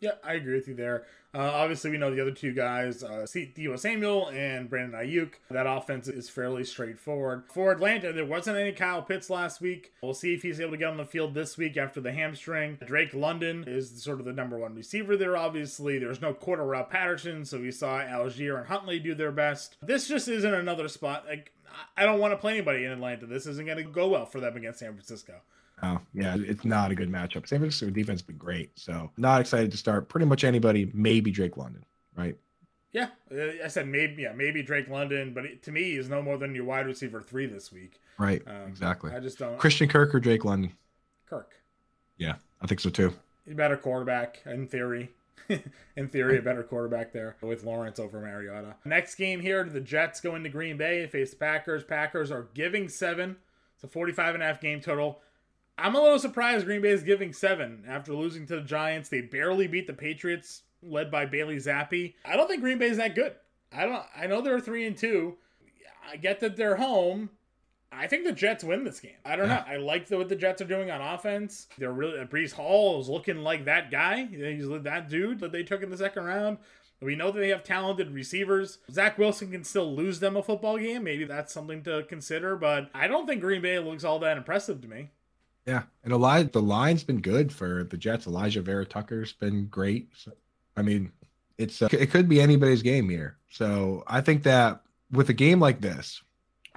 [0.00, 1.06] Yeah, I agree with you there.
[1.34, 5.34] Uh, obviously, we know the other two guys, uh, Samuel and Brandon Aiyuk.
[5.50, 7.44] That offense is fairly straightforward.
[7.52, 9.92] For Atlanta, there wasn't any Kyle Pitts last week.
[10.02, 12.78] We'll see if he's able to get on the field this week after the hamstring.
[12.86, 15.98] Drake London is sort of the number one receiver there, obviously.
[15.98, 19.76] There's no Cordarrelle Patterson, so we saw Allgeier and Huntley do their best.
[19.82, 21.26] This just isn't another spot.
[21.28, 21.52] Like,
[21.96, 23.26] I don't want to play anybody in Atlanta.
[23.26, 25.34] This isn't going to go well for them against San Francisco.
[25.82, 27.46] Oh, yeah, it's not a good matchup.
[27.46, 28.76] San Francisco defense has been great.
[28.78, 31.84] So not excited to start pretty much anybody, maybe Drake London,
[32.16, 32.36] right?
[32.92, 34.22] Yeah, uh, I said maybe.
[34.22, 37.20] Yeah, maybe Drake London, but it, to me, he's no more than your wide receiver
[37.22, 38.00] three this week.
[38.18, 38.42] Right.
[38.46, 39.12] Um, exactly.
[39.12, 39.58] I just don't.
[39.58, 40.72] Christian Kirk or Drake London?
[41.26, 41.52] Kirk,
[42.16, 43.12] Yeah, I think so too.
[43.48, 45.10] a better quarterback in theory.
[45.96, 48.74] in theory, a better quarterback there with Lawrence over Mariota.
[48.84, 51.84] Next game here, the Jets go into Green Bay face the Packers.
[51.84, 53.36] Packers are giving seven.
[53.74, 55.20] It's a 45 and a half game total.
[55.78, 59.08] I'm a little surprised Green Bay is giving seven after losing to the Giants.
[59.08, 62.14] They barely beat the Patriots, led by Bailey Zappe.
[62.24, 63.34] I don't think Green Bay is that good.
[63.72, 64.04] I don't.
[64.16, 65.36] I know they're three and two.
[66.10, 67.30] I get that they're home.
[67.90, 69.12] I think the Jets win this game.
[69.24, 69.56] I don't yeah.
[69.56, 69.64] know.
[69.66, 71.68] I like the, what the Jets are doing on offense.
[71.78, 74.26] They're really uh, Breece Hall is looking like that guy.
[74.26, 76.58] He's that dude that they took in the second round.
[77.00, 78.78] We know that they have talented receivers.
[78.90, 81.04] Zach Wilson can still lose them a football game.
[81.04, 84.80] Maybe that's something to consider, but I don't think Green Bay looks all that impressive
[84.82, 85.10] to me.
[85.68, 88.26] Yeah, and Elijah, the line's been good for the Jets.
[88.26, 90.08] Elijah Vera-Tucker's been great.
[90.16, 90.32] So,
[90.78, 91.12] I mean,
[91.58, 93.36] it's uh, it could be anybody's game here.
[93.50, 94.80] So I think that
[95.12, 96.22] with a game like this,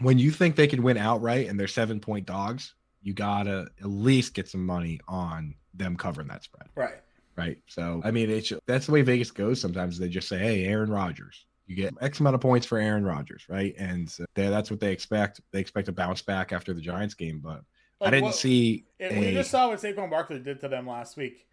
[0.01, 3.87] when you think they can win outright and they're seven point dogs, you gotta at
[3.87, 6.67] least get some money on them covering that spread.
[6.75, 6.99] Right.
[7.37, 7.59] Right.
[7.67, 9.61] So I mean, it's that's the way Vegas goes.
[9.61, 13.05] Sometimes they just say, "Hey, Aaron Rodgers." You get X amount of points for Aaron
[13.05, 13.73] Rodgers, right?
[13.77, 15.39] And so that's what they expect.
[15.51, 17.61] They expect a bounce back after the Giants game, but
[18.01, 18.85] like, I didn't what, see.
[18.99, 21.47] It, a, we just saw what Saquon Barkley did to them last week.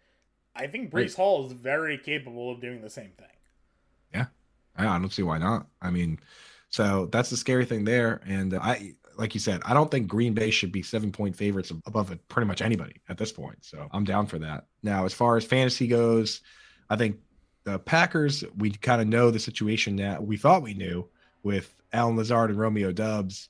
[0.55, 1.13] I think right.
[1.13, 3.27] Hall is very capable of doing the same thing.
[4.13, 4.25] Yeah,
[4.75, 5.67] I don't see why not.
[5.81, 6.19] I mean,
[6.69, 8.19] so that's the scary thing there.
[8.25, 11.71] And I, like you said, I don't think Green Bay should be seven point favorites
[11.85, 13.57] above pretty much anybody at this point.
[13.61, 14.65] So I'm down for that.
[14.81, 16.41] Now, as far as fantasy goes,
[16.89, 17.19] I think
[17.63, 21.07] the Packers, we kind of know the situation that we thought we knew
[21.43, 23.49] with Allen Lazard and Romeo Doubs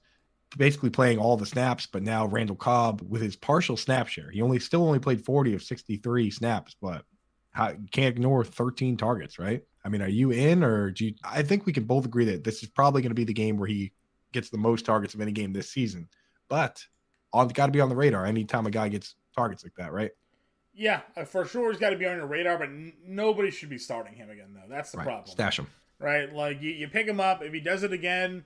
[0.57, 4.31] basically playing all the snaps, but now Randall Cobb with his partial snap share.
[4.31, 7.03] He only still only played 40 of 63 snaps, but
[7.51, 9.63] how, you can't ignore 13 targets, right?
[9.83, 11.13] I mean, are you in or do you?
[11.23, 13.57] I think we can both agree that this is probably going to be the game
[13.57, 13.93] where he
[14.33, 16.09] gets the most targets of any game this season.
[16.47, 16.83] But
[17.31, 20.11] on got to be on the radar anytime a guy gets targets like that, right?
[20.73, 23.69] Yeah, uh, for sure he's got to be on your radar, but n- nobody should
[23.69, 24.69] be starting him again though.
[24.69, 25.07] That's the right.
[25.07, 25.27] problem.
[25.27, 25.67] Stash him.
[25.99, 28.45] Right, like you, you pick him up if he does it again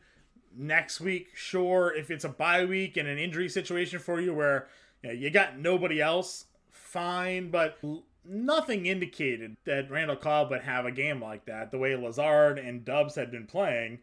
[0.55, 1.29] next week.
[1.35, 4.67] Sure, if it's a bye week and an injury situation for you where
[5.01, 7.51] you, know, you got nobody else, fine.
[7.51, 7.77] But
[8.25, 12.85] nothing indicated that Randall Cobb would have a game like that, the way Lazard and
[12.85, 13.99] Doubs had been playing.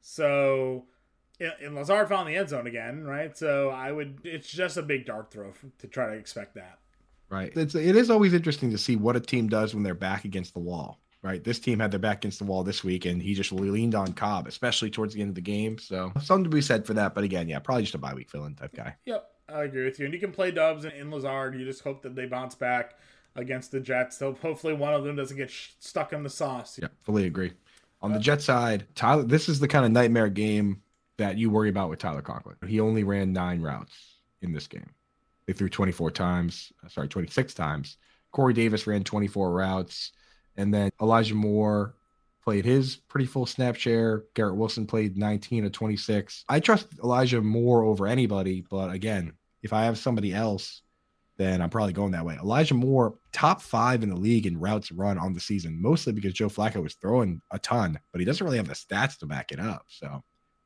[0.00, 0.84] So,
[1.40, 3.36] and Lazard found the end zone again, right?
[3.36, 6.78] So I would, it's just a big dart throw to try to expect that.
[7.28, 7.52] Right.
[7.56, 10.54] It's it is always interesting to see what a team does when they're back against
[10.54, 11.00] the wall.
[11.26, 11.42] Right.
[11.42, 14.12] This team had their back against the wall this week, and he just leaned on
[14.12, 15.76] Cobb, especially towards the end of the game.
[15.76, 17.14] So something to be said for that.
[17.16, 18.94] But again, yeah, probably just a bye week fill in type guy.
[19.06, 19.28] Yep.
[19.48, 20.04] I agree with you.
[20.04, 21.58] And you can play Doubs and Lazard.
[21.58, 22.98] You just hope that they bounce back
[23.34, 24.16] against the Jets.
[24.16, 26.78] So hopefully one of them doesn't get sh- stuck in the sauce.
[26.80, 27.52] Yeah, fully agree.
[28.02, 30.82] On the Jet side, Tyler, this is the kind of nightmare game
[31.16, 32.56] that you worry about with Tyler Conklin.
[32.66, 33.96] He only ran nine routes
[34.42, 34.90] in this game.
[35.46, 37.96] They threw 24 times, uh, sorry, 26 times.
[38.32, 40.12] Corey Davis ran 24 routes.
[40.56, 41.94] And then Elijah Moore
[42.42, 44.24] played his pretty full snap share.
[44.34, 46.44] Garrett Wilson played 19 of 26.
[46.48, 50.82] I trust Elijah Moore over anybody, but again, if I have somebody else
[51.36, 52.36] then I'm probably going that way.
[52.36, 56.32] Elijah Moore, top five in the league in routes run on the season, mostly because
[56.32, 59.52] Joe Flacco was throwing a ton, but he doesn't really have the stats to back
[59.52, 59.84] it up.
[59.88, 60.22] So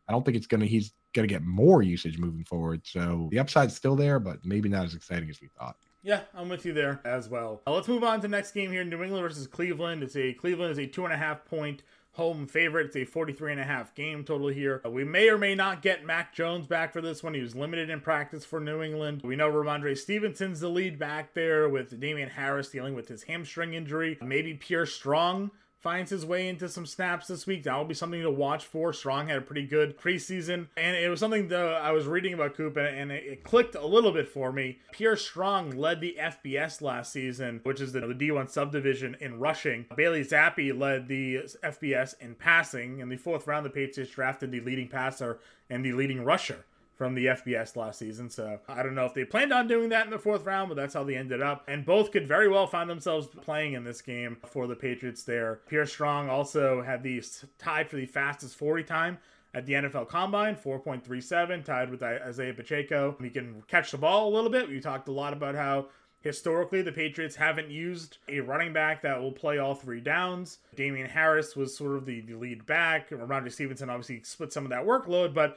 [0.09, 2.83] I don't think it's gonna he's gonna get more usage moving forward.
[2.85, 5.77] So the upside's still there, but maybe not as exciting as we thought.
[6.03, 7.63] Yeah, I'm with you there as well.
[7.67, 8.83] Uh, let's move on to the next game here.
[8.85, 10.03] New England versus Cleveland.
[10.03, 11.83] It's a Cleveland is a two and a half point
[12.13, 12.87] home favorite.
[12.87, 14.81] It's a 43 and a half game total here.
[14.85, 17.35] Uh, we may or may not get Mac Jones back for this one.
[17.35, 19.23] He was limited in practice for New England.
[19.23, 23.75] We know Rhamondre Stevenson's the lead back there with Damien Harris dealing with his hamstring
[23.75, 24.19] injury.
[24.23, 25.51] Maybe Pierre Strong
[25.81, 27.63] finds his way into some snaps this week.
[27.65, 28.93] That will be something to watch for.
[28.93, 32.55] Strong had a pretty good preseason, and it was something that I was reading about
[32.55, 34.79] Coop, and it clicked a little bit for me.
[34.93, 39.87] Pierre Strong led the FBS last season, which is the, the D1 subdivision in rushing.
[39.97, 43.01] Bailey Zappe led the FBS in passing.
[43.01, 45.41] In the fourth round, the Patriots drafted the leading passer
[45.71, 46.65] and the leading rusher
[47.01, 48.29] from the FBS last season.
[48.29, 50.75] So I don't know if they planned on doing that in the fourth round, but
[50.75, 51.65] that's how they ended up.
[51.67, 55.61] And both could very well find themselves playing in this game for the Patriots there.
[55.67, 57.25] Pierre Strong also had the
[57.59, 59.17] tied for the fastest 40 time
[59.55, 63.17] at the NFL Combine, 4.37, tied with Isaiah Pacheco.
[63.19, 64.69] He can catch the ball a little bit.
[64.69, 65.87] We talked a lot about how
[66.23, 70.59] Historically, the Patriots haven't used a running back that will play all three downs.
[70.77, 73.09] Damien Harris was sort of the, the lead back.
[73.09, 75.57] Rhamondre Stevenson obviously split some of that workload, but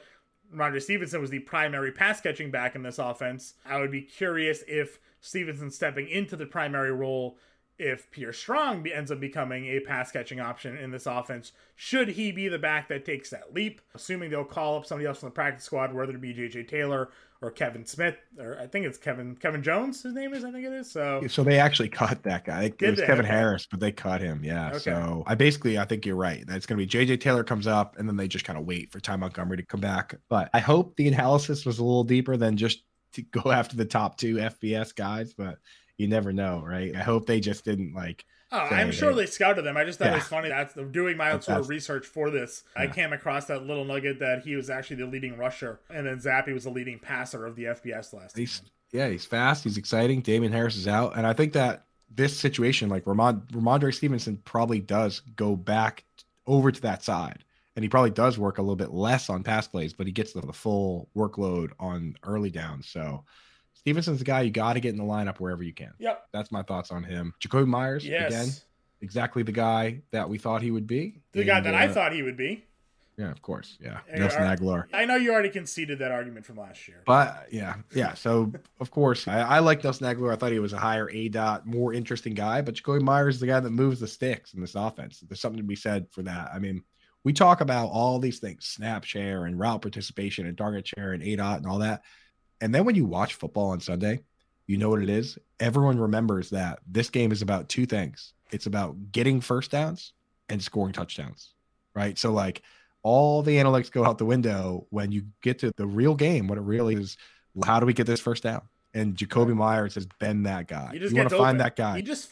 [0.54, 3.54] Roger Stevenson was the primary pass catching back in this offense.
[3.66, 7.38] I would be curious if Stevenson stepping into the primary role
[7.76, 12.30] if Pierre Strong ends up becoming a pass catching option in this offense, should he
[12.30, 15.34] be the back that takes that leap, assuming they'll call up somebody else from the
[15.34, 17.10] practice squad, whether it be JJ Taylor
[17.44, 20.64] or Kevin Smith, or I think it's Kevin Kevin Jones, his name is, I think
[20.64, 20.90] it is.
[20.90, 22.72] So So they actually cut that guy.
[22.80, 23.34] It, was Kevin okay.
[23.34, 24.42] Harris, but they cut him.
[24.42, 24.68] Yeah.
[24.68, 24.78] Okay.
[24.78, 26.44] So I basically I think you're right.
[26.46, 28.98] That's gonna be JJ Taylor comes up and then they just kind of wait for
[28.98, 30.14] Ty Montgomery to come back.
[30.30, 33.84] But I hope the analysis was a little deeper than just to go after the
[33.84, 35.58] top two FBS guys, but
[35.98, 36.96] you never know, right?
[36.96, 38.24] I hope they just didn't like
[38.54, 39.76] Oh, I'm sure they- scouted them.
[39.76, 40.48] I just thought it was funny.
[40.48, 42.64] That's doing my own sort of research for this.
[42.76, 46.18] I came across that little nugget that he was actually the leading rusher, and then
[46.18, 48.66] Zappe was the leading passer of the FBS last He's season.
[48.92, 49.64] yeah, he's fast.
[49.64, 50.20] He's exciting.
[50.20, 54.78] Damien Harris is out, and I think that this situation, like Ramond Rhamondre Stevenson, probably
[54.80, 56.04] does go back
[56.46, 57.42] over to that side,
[57.74, 60.32] and he probably does work a little bit less on pass plays, but he gets
[60.32, 62.86] the, the full workload on early downs.
[62.86, 63.24] So
[63.84, 65.92] Stevenson's the guy you got to get in the lineup wherever you can.
[65.98, 66.28] Yep.
[66.32, 67.34] That's my thoughts on him.
[67.38, 68.32] Jakobi Meyers Yes.
[68.32, 68.48] again,
[69.02, 71.20] exactly the guy that we thought he would be.
[71.32, 72.64] The guy And, that I uh, thought he would be.
[73.18, 73.76] Yeah, of course.
[73.80, 74.84] Yeah, Hey, Nelson are- Agholor.
[74.94, 77.02] I know you already conceded that argument from last year.
[77.06, 78.14] But yeah, yeah.
[78.14, 80.32] So of course, I, I like Nelson Agholor.
[80.32, 82.62] I thought he was a higher A dot, more interesting guy.
[82.62, 85.20] But Jakobi Meyers is the guy that moves the sticks in this offense.
[85.20, 86.50] There's something to be said for that.
[86.54, 86.82] I mean,
[87.22, 91.22] we talk about all these things: snap share and route participation and target share and
[91.22, 92.02] A dot and all that.
[92.60, 94.20] And then when you watch football on Sunday,
[94.66, 95.38] you know what it is.
[95.60, 98.32] Everyone remembers that this game is about two things.
[98.52, 100.12] It's about getting first downs
[100.48, 101.54] and scoring touchdowns,
[101.94, 102.18] right?
[102.18, 102.62] So like
[103.02, 106.48] all the analytics go out the window when you get to the real game.
[106.48, 107.16] What it really is,
[107.64, 108.62] how do we get this first down?
[108.94, 110.90] And Jakobi Meyers has been that guy.
[110.92, 111.96] He You just want gets to find that guy.
[111.96, 112.30] He just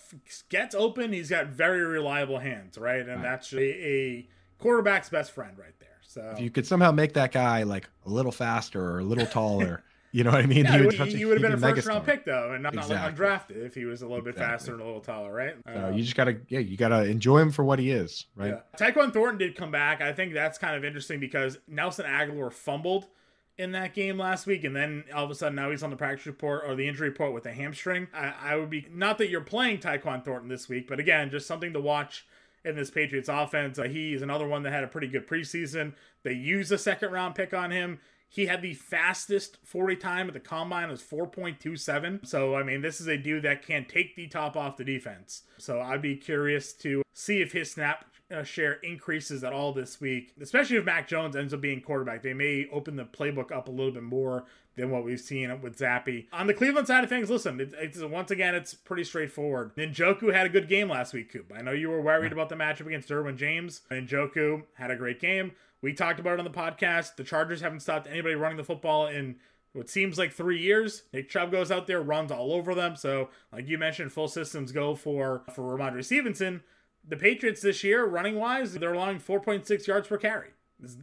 [0.48, 1.12] gets open.
[1.12, 3.00] He's got very reliable hands, right?
[3.00, 3.22] And Right.
[3.22, 5.88] that's a, a quarterback's best friend right there.
[6.06, 9.26] So if you could somehow make that guy like a little faster or a little
[9.26, 9.82] taller,
[10.14, 10.64] you know what I mean?
[10.64, 12.74] yeah, he, would, he would have been a be first round pick though, and not,
[12.74, 14.52] not like undrafted if he was a little bit Exactly.
[14.52, 15.54] faster and a little taller, right?
[15.66, 18.54] Um, you just gotta, yeah, you gotta enjoy him for what he is, right?
[18.54, 18.60] Yeah.
[18.90, 20.00] Tyquan Thornton did come back.
[20.00, 23.06] I think that's kind of interesting because Nelson Agholor fumbled
[23.58, 25.96] in that game last week, and then all of a sudden now he's on the
[25.96, 28.08] practice report or the injury report with a hamstring.
[28.14, 31.46] I, I would be not that you're playing Tyquan Thornton this week, but again, just
[31.46, 32.26] something to watch
[32.64, 33.78] in this Patriots offense.
[33.78, 35.94] Uh, he's another one that had a pretty good preseason.
[36.22, 38.00] They used a second round pick on him.
[38.32, 42.26] He had the fastest 40 time at the combine it was 4.27.
[42.26, 45.42] So I mean, this is a dude that can take the top off the defense.
[45.58, 50.00] So I'd be curious to see if his snap uh, share increases at all this
[50.00, 52.22] week, especially if Mac Jones ends up being quarterback.
[52.22, 55.78] They may open the playbook up a little bit more than what we've seen with
[55.78, 56.26] Zappe.
[56.32, 59.76] On the Cleveland side of things, listen, it, it's once again it's pretty straightforward.
[59.76, 61.52] Njoku had a good game last week, Coop.
[61.54, 63.82] I know you were worried about the matchup against Derwin James.
[63.90, 65.52] Njoku had a great game.
[65.82, 67.16] We talked about it on the podcast.
[67.16, 69.36] The Chargers haven't stopped anybody running the football in
[69.72, 71.02] what seems like three years.
[71.12, 72.94] Nick Chubb goes out there, runs all over them.
[72.96, 76.62] So, like you mentioned, full systems go for for Rhamondre Stevenson.
[77.06, 80.50] The Patriots this year, running wise, they're allowing 4.6 yards per carry.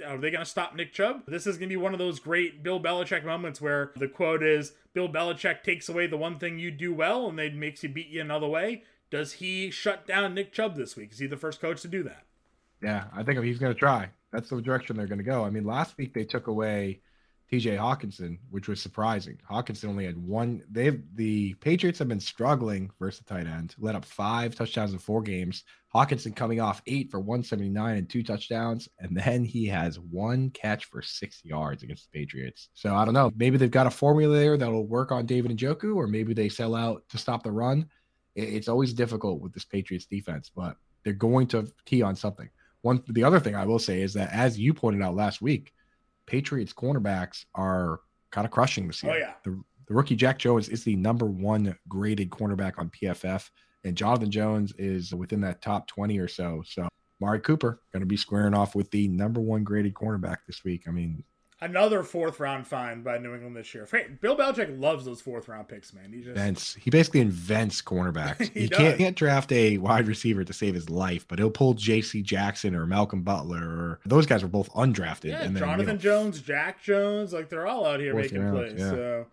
[0.05, 1.23] Are they going to stop Nick Chubb?
[1.27, 4.43] This is going to be one of those great Bill Belichick moments where the quote
[4.43, 7.89] is Bill Belichick takes away the one thing you do well and then makes you
[7.89, 8.83] beat you another way.
[9.09, 11.11] Does he shut down Nick Chubb this week?
[11.11, 12.25] Is he the first coach to do that?
[12.81, 14.09] Yeah, I think he's going to try.
[14.31, 15.43] That's the direction they're going to go.
[15.43, 17.01] I mean, last week they took away
[17.51, 19.37] TJ Hockenson, which was surprising.
[19.49, 20.61] Hockenson only had one.
[20.69, 23.75] They've the Patriots have been struggling versus the tight end.
[23.79, 25.63] Let up five touchdowns in four games.
[25.93, 30.85] Hockenson coming off eight for 179 and two touchdowns, and then he has one catch
[30.85, 32.69] for six yards against the Patriots.
[32.75, 33.31] So I don't know.
[33.35, 36.75] Maybe they've got a formula there that'll work on David Njoku, or maybe they sell
[36.75, 37.87] out to stop the run.
[38.35, 42.49] It's always difficult with this Patriots defense, but they're going to key on something.
[42.81, 45.73] One, the other thing I will say is that, as you pointed out last week,
[46.25, 47.99] Patriots cornerbacks are
[48.31, 49.15] kind of crushing this oh, year.
[49.15, 49.33] Oh, yeah.
[49.43, 53.49] The, the rookie Jack Jones is the number one graded cornerback on PFF,
[53.83, 56.63] and Jonathan Jones is within that top 20 or so.
[56.65, 56.87] So,
[57.19, 60.83] Mari Cooper going to be squaring off with the number one graded cornerback this week.
[60.87, 61.23] I mean,
[61.61, 63.85] Another fourth round find by New England this year.
[64.21, 66.13] Bill Belichick loves those fourth round picks, man.
[66.13, 68.49] He just invents, he basically invents cornerbacks.
[68.53, 71.73] He he can't, can't draft a wide receiver to save his life, but he'll pull
[71.73, 72.21] J.C.
[72.21, 75.25] Jackson or Malcolm Butler or those guys are both undrafted.
[75.25, 78.41] yeah, and then, you Jonathan know, Jones, Jack Jones, like they're all out here making
[78.41, 78.79] round, plays.
[78.79, 78.89] yeah.
[78.91, 79.27] So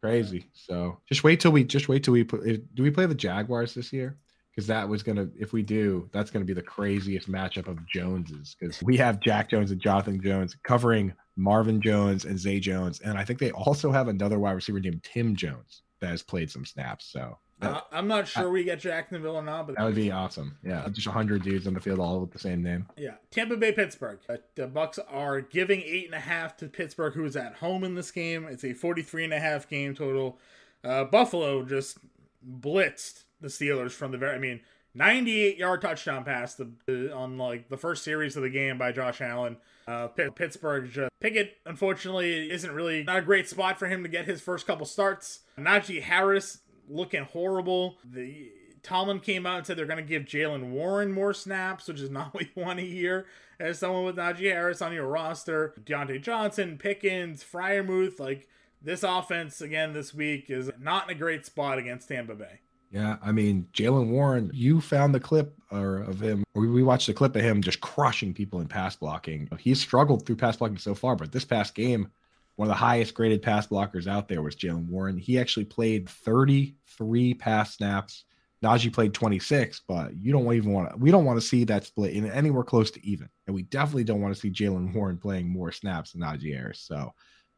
[0.00, 0.46] crazy.
[0.52, 2.44] So just wait till we just wait till we put.
[2.74, 4.16] Do we play the Jaguars this year?
[4.54, 5.28] Because that was gonna.
[5.38, 8.54] If we do, that's gonna be the craziest matchup of Joneses.
[8.58, 13.16] Because we have Jack Jones and Jonathan Jones covering Marvin Jones and Zay Jones, and
[13.16, 16.66] I think they also have another wide receiver named Tim Jones that has played some
[16.66, 17.06] snaps.
[17.06, 20.56] So uh, I'm not sure we get Jacksonville or not, but that would be awesome.
[20.64, 22.86] Yeah, just hundred dudes on the field, all with the same name.
[22.96, 24.18] Yeah, Tampa Bay, Pittsburgh.
[24.28, 27.84] Uh, the Bucks are giving eight and a half to Pittsburgh, who is at home
[27.84, 28.46] in this game.
[28.46, 30.38] It's a 43 and a half game total.
[30.82, 31.98] Uh, Buffalo just
[32.60, 34.34] blitzed the Steelers from the very.
[34.34, 34.60] I mean,
[34.94, 38.92] 98 yard touchdown pass the, the- on like the first series of the game by
[38.92, 39.56] Josh Allen.
[39.88, 44.08] Uh, Pitt, Pittsburgh just Pickett unfortunately isn't really not a great spot for him to
[44.08, 45.40] get his first couple starts.
[45.58, 47.96] Najee Harris looking horrible.
[48.04, 48.50] The
[48.82, 52.10] Tomlin came out and said they're going to give Jaylen Warren more snaps, which is
[52.10, 53.26] not what you want to hear
[53.58, 55.74] as someone with Najee Harris on your roster.
[55.84, 58.48] Diontae Johnson, Pickens, Freiermuth, like
[58.80, 62.60] this offense again this week is not in a great spot against Tampa Bay.
[62.92, 66.44] Yeah, I mean, Jaylen Warren, you found the clip or of him.
[66.54, 69.48] We watched the clip of him just crushing people in pass blocking.
[69.58, 72.08] He's struggled through pass blocking so far, but this past game,
[72.56, 75.16] one of the highest graded pass blockers out there was Jaylen Warren.
[75.16, 78.26] He actually played 33 pass snaps.
[78.62, 80.96] Najee played 26, but you don't even want to.
[80.98, 84.04] We don't want to see that split in anywhere close to even, and we definitely
[84.04, 86.80] don't want to see Jaylen Warren playing more snaps than Najee Harris.
[86.80, 87.12] So,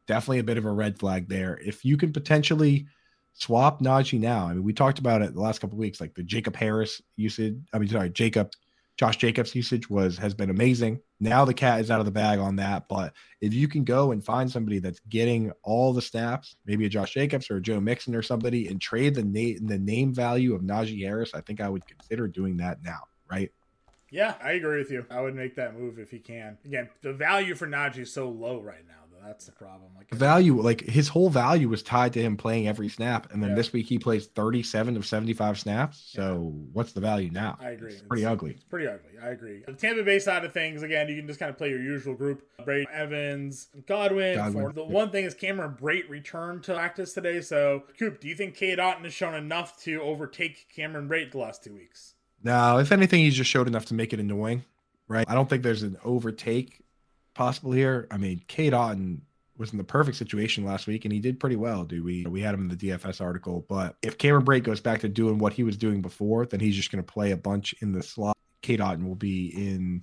[0.07, 1.59] definitely a bit of a red flag there.
[1.63, 2.87] If you can potentially
[3.35, 4.47] swap Najee now.
[4.47, 7.57] I mean, we talked about it the last couple weeks, like the Jacob Harris usage.
[7.73, 8.51] I mean, sorry, Jacob,
[8.97, 11.01] Josh Jacobs usage was has been amazing.
[11.19, 12.87] Now the cat is out of the bag on that.
[12.87, 16.89] But if you can go and find somebody that's getting all the snaps, maybe a
[16.89, 20.55] Josh Jacobs or a Joe Mixon or somebody, and trade the name the name value
[20.55, 23.51] of Najee Harris, I think I would consider doing that now, right?
[24.11, 25.05] Yeah, I agree with you.
[25.09, 26.57] I would make that move if he can.
[26.63, 29.04] Again, the value for Najee is so low right now.
[29.25, 29.91] That's the problem.
[29.95, 33.51] Like value, like his whole value was tied to him playing every snap, and then
[33.51, 33.55] yeah.
[33.55, 36.11] this week he plays 37 of 75 snaps.
[36.13, 36.63] So yeah.
[36.73, 37.57] what's the value now?
[37.59, 37.93] I agree.
[37.93, 38.51] It's pretty it's, ugly.
[38.51, 39.11] It's pretty ugly.
[39.21, 39.63] I agree.
[39.65, 42.13] The Tampa Bay side of things, again, you can just kind of play your usual
[42.13, 44.35] group: Brady, Evans, Godwin.
[44.35, 44.75] Godwin.
[44.75, 47.41] The one thing is Cameron Brate returned to practice today.
[47.41, 51.39] So, Coop, do you think Cade Otton has shown enough to overtake Cameron Brate the
[51.39, 52.13] last two weeks?
[52.43, 54.63] No, if anything, he's just showed enough to make it annoying,
[55.07, 55.25] right?
[55.27, 56.84] I don't think there's an overtake
[57.35, 58.07] possible here.
[58.09, 59.21] I mean, Cade Otton
[59.57, 62.03] was in the perfect situation last week and he did pretty well, dude.
[62.03, 63.65] We we had him in the DFS article.
[63.69, 66.75] But if Cameron Brate goes back to doing what he was doing before, then he's
[66.75, 68.35] just gonna play a bunch in the slot.
[68.61, 70.01] Cade Otton will be in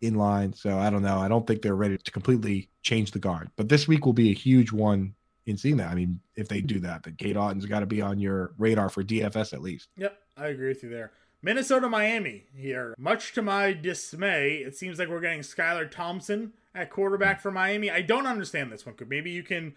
[0.00, 0.52] in line.
[0.52, 1.18] So I don't know.
[1.18, 3.50] I don't think they're ready to completely change the guard.
[3.56, 5.14] But this week will be a huge one
[5.46, 5.90] in seeing that.
[5.90, 8.88] I mean, if they do that, then Cade Otton's got to be on your radar
[8.88, 9.88] for DFS at least.
[9.96, 11.12] Yep, I agree with you there.
[11.42, 12.94] Minnesota Miami here.
[12.98, 17.90] Much to my dismay, it seems like we're getting Skylar Thompson at quarterback for Miami.
[17.90, 18.94] I don't understand this one.
[18.94, 19.74] Could Maybe you can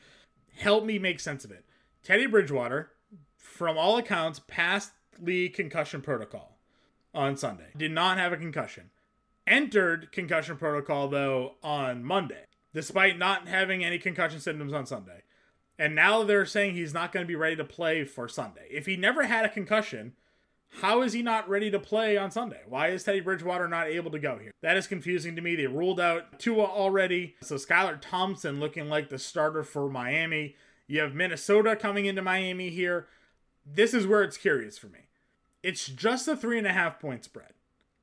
[0.58, 1.66] help me make sense of it.
[2.04, 2.92] Teddy Bridgewater,
[3.36, 6.58] from all accounts, passed league concussion protocol
[7.14, 7.70] on Sunday.
[7.78, 8.90] Did not have a concussion.
[9.46, 15.24] Entered concussion protocol though on Monday, despite not having any concussion symptoms on Sunday.
[15.78, 18.68] And now they're saying he's not going to be ready to play for Sunday.
[18.70, 20.14] If he never had a concussion,
[20.82, 22.62] how is he not ready to play on Sunday?
[22.68, 24.52] Why is Teddy Bridgewater not able to go here?
[24.62, 25.56] That is confusing to me.
[25.56, 27.36] They ruled out Tua already.
[27.42, 30.56] So Skylar Thompson looking like the starter for Miami.
[30.88, 33.08] You have Minnesota coming into Miami here.
[33.66, 35.00] This is where it's curious for me.
[35.62, 37.54] It's just a three and a half point spread.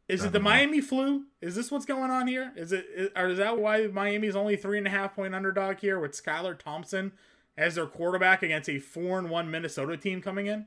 [0.08, 1.26] Is it the Miami flu?
[1.40, 2.52] Is this what's going on here?
[2.56, 5.78] Is it is, or is that why Miami's only three and a half point underdog
[5.78, 7.12] here with Skylar Thompson
[7.56, 10.66] as their quarterback against a four and one Minnesota team coming in?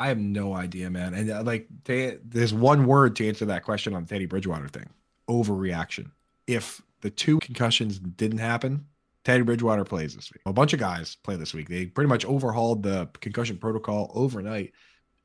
[0.00, 1.12] I have no idea, man.
[1.12, 4.66] And uh, like, they, there's one word to answer that question on the Teddy Bridgewater
[4.68, 4.88] thing:
[5.28, 6.10] overreaction.
[6.46, 8.86] If the two concussions didn't happen,
[9.24, 10.40] Teddy Bridgewater plays this week.
[10.46, 11.68] A bunch of guys play this week.
[11.68, 14.72] They pretty much overhauled the concussion protocol overnight,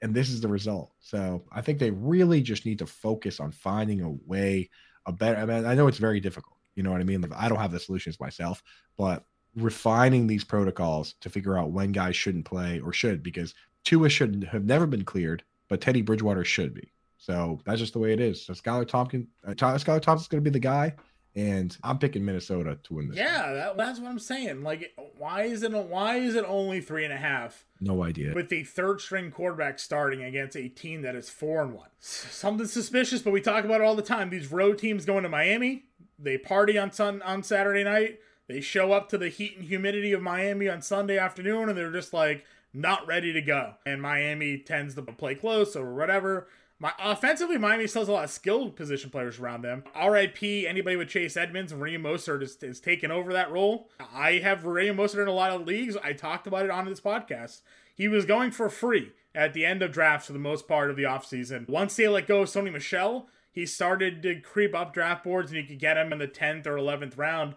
[0.01, 0.91] and this is the result.
[0.99, 4.69] So I think they really just need to focus on finding a way,
[5.05, 5.39] a better.
[5.39, 6.57] I mean, I know it's very difficult.
[6.76, 7.21] You know what I mean?
[7.21, 8.61] Like, I don't have the solutions myself,
[8.97, 9.23] but
[9.56, 13.53] refining these protocols to figure out when guys shouldn't play or should, because
[13.84, 16.91] Tua should have never been cleared, but Teddy Bridgewater should be.
[17.18, 18.45] So that's just the way it is.
[18.45, 20.93] So Skylar Thompkins, uh, Skylar Thompson's going to be the guy,
[21.36, 23.18] and I'm picking Minnesota to win this.
[23.18, 24.62] Yeah, that, that's what I'm saying.
[24.62, 27.66] Like, why is it why is it only three and a half?
[27.82, 28.34] No idea.
[28.34, 32.68] With the third string quarterback starting against a team that is four and one, something
[32.68, 33.22] suspicious.
[33.22, 34.30] But we talk about it all the time.
[34.30, 35.86] These road teams going to Miami,
[36.20, 38.20] they party on sun on Saturday night.
[38.47, 41.91] They show up to the heat and humidity of Miami on Sunday afternoon, and they're
[41.91, 43.75] just like not ready to go.
[43.85, 46.47] And Miami tends to play close or whatever.
[46.77, 49.85] My offensively, Miami still has a lot of skilled position players around them.
[49.95, 53.89] RIP, anybody with Chase Edmonds Raheem Mostert is, is taking over that role.
[54.13, 55.95] I have Raheem Mostert in a lot of leagues.
[56.03, 57.61] I talked about it on this podcast.
[57.95, 60.97] He was going for free at the end of drafts for the most part of
[60.97, 61.69] the offseason.
[61.69, 65.61] Once they let go of Sony Michel, he started to creep up draft boards and
[65.61, 67.55] you could get him in the 10th or 11th round.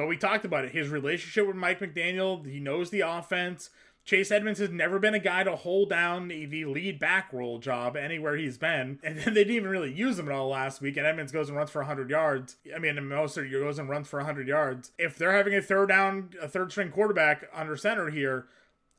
[0.00, 0.72] But we talked about it.
[0.72, 3.68] His relationship with Mike McDaniel, he knows the offense.
[4.06, 7.98] Chase Edmonds has never been a guy to hold down the lead back role job
[7.98, 8.98] anywhere he's been.
[9.04, 10.96] And then they didn't even really use him at all last week.
[10.96, 12.56] And Edmonds goes and runs for 100 yards.
[12.74, 14.92] I mean, Mostert goes and runs for 100 yards.
[14.96, 18.46] If they're having a third down, a third string quarterback under center here,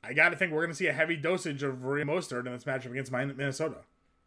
[0.03, 2.53] I got to think we're going to see a heavy dosage of Raheem Mostert in
[2.53, 3.77] this matchup against Minnesota.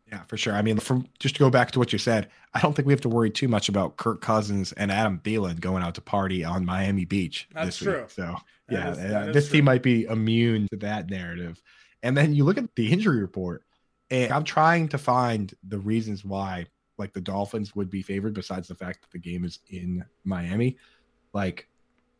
[0.08, 0.52] Yeah, for sure.
[0.52, 2.92] I mean, from just to go back to what you said, I don't think we
[2.92, 6.44] have to worry too much about Kirk Cousins and Adam Thielen going out to party
[6.44, 7.48] on Miami Beach.
[7.54, 8.02] That's true.
[8.02, 8.10] Week.
[8.10, 8.36] So
[8.70, 9.58] yeah, is, uh, this true.
[9.58, 11.62] team might be immune to that narrative.
[12.02, 13.64] And then you look at the injury report,
[14.10, 16.66] and I'm trying to find the reasons why,
[16.98, 20.76] like the Dolphins would be favored, besides the fact that the game is in Miami.
[21.32, 21.66] Like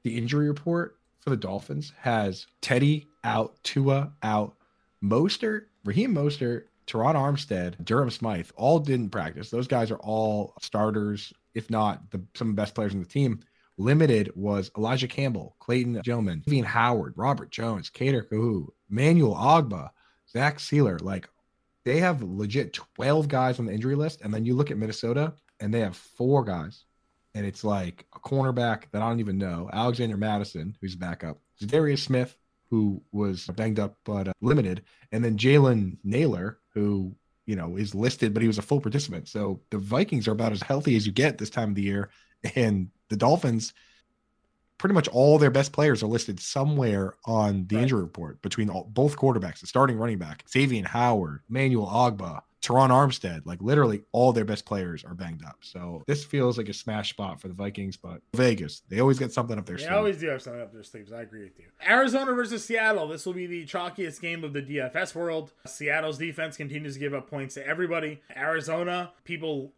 [0.03, 4.57] the injury report for the Dolphins has Teddy out, Tua out,
[5.03, 9.51] Mostert, Raheem Mostert, Terron Armstead, Durham Smythe, all didn't practice.
[9.51, 13.07] Those guys are all starters, if not the, some of the best players in the
[13.07, 13.41] team.
[13.77, 19.91] Limited was Elijah Campbell, Clayton Gilman, Vivian Howard, Robert Jones, Kader Kohou, Manuel Ogbah,
[20.31, 21.03] Zach Sieler.
[21.03, 21.29] Like
[21.85, 24.21] they have legit 12 guys on the injury list.
[24.23, 26.85] And then you look at Minnesota and they have four guys.
[27.35, 32.05] And it's like a cornerback that I don't even know, Alexander Mattison, who's backup, Darius
[32.05, 32.37] Smith,
[32.71, 37.15] who was banged up but uh, limited, and then Jalen Nailor, who
[37.47, 39.29] you know is listed, but he was a full participant.
[39.29, 42.11] So the Vikings are about as healthy as you get this time of the year,
[42.55, 43.75] and the Dolphins,
[44.79, 47.83] pretty much all their best players are listed somewhere on the right.
[47.83, 52.89] injury report between all, both quarterbacks, the starting running back, Xavier Howard, Manuel Ogbah, Terron
[52.89, 55.59] Armstead, like literally all their best players are banged up.
[55.61, 59.33] So this feels like a smash spot for the Vikings, but Vegas, they always get
[59.33, 59.91] something up their sleeve.
[59.91, 61.13] They always do have something up their sleeves.
[61.13, 61.67] I agree with you.
[61.87, 63.09] Arizona versus Seattle.
[63.09, 65.53] This will be the chalkiest game of the DFS world.
[65.67, 68.23] Seattle's defense continues to give up points to everybody.
[68.35, 69.75] Arizona, people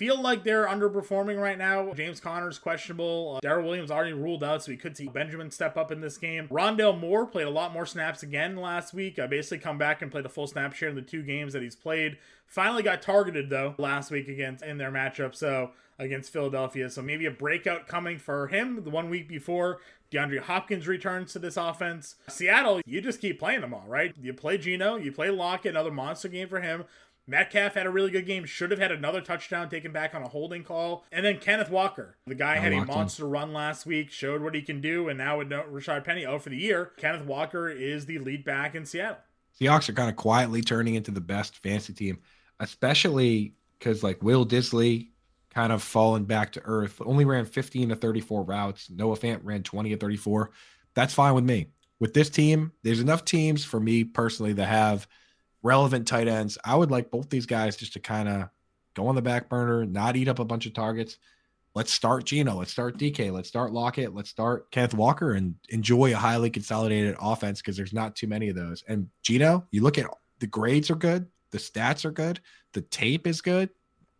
[0.00, 1.92] feel like they're underperforming right now.
[1.92, 3.34] James Conner's questionable.
[3.36, 6.16] Uh, Darrel Williams already ruled out, so we could see Benjamin step up in this
[6.16, 6.48] game.
[6.48, 9.18] Rondale Moore played a lot more snaps again last week.
[9.18, 11.60] I basically come back and played a full snap share in the two games that
[11.60, 12.16] he's played.
[12.46, 15.34] Finally got targeted though last week against in their matchup.
[15.34, 16.88] So against Philadelphia.
[16.88, 19.80] So maybe a breakout coming for him the one week before
[20.10, 22.16] DeAndre Hopkins returns to this offense.
[22.26, 24.12] Seattle, you just keep playing them all, right?
[24.20, 26.84] You play Geno, you play Lockett, another monster game for him.
[27.26, 30.28] Metcalf had a really good game, should have had another touchdown taken back on a
[30.28, 31.04] holding call.
[31.12, 33.30] And then Kenneth Walker, the guy had a monster him.
[33.30, 36.50] run last week, showed what he can do, and now with Rashaad Penny out for
[36.50, 39.18] the year, Kenneth Walker is the lead back in Seattle.
[39.60, 42.18] Seahawks are kind of quietly turning into the best fantasy team,
[42.58, 45.10] especially because like Will Dissly
[45.54, 47.00] kind of fallen back to earth.
[47.04, 48.90] Only ran 15 to 34 routes.
[48.90, 50.50] Noah Fant ran 20 to 34.
[50.94, 51.68] That's fine with me.
[51.98, 55.06] With this team, there's enough teams for me personally that have–
[55.62, 56.58] relevant tight ends.
[56.64, 58.48] I would like both these guys just to kind of
[58.94, 61.18] go on the back burner, not eat up a bunch of targets.
[61.74, 62.56] Let's start Geno.
[62.56, 63.30] Let's start DK.
[63.30, 64.14] Let's start Lockett.
[64.14, 68.48] Let's start Kenneth Walker and enjoy a highly consolidated offense because there's not too many
[68.48, 68.82] of those.
[68.88, 70.06] And Geno, you look at
[70.40, 72.40] the grades are good, the stats are good,
[72.72, 73.70] the tape is good.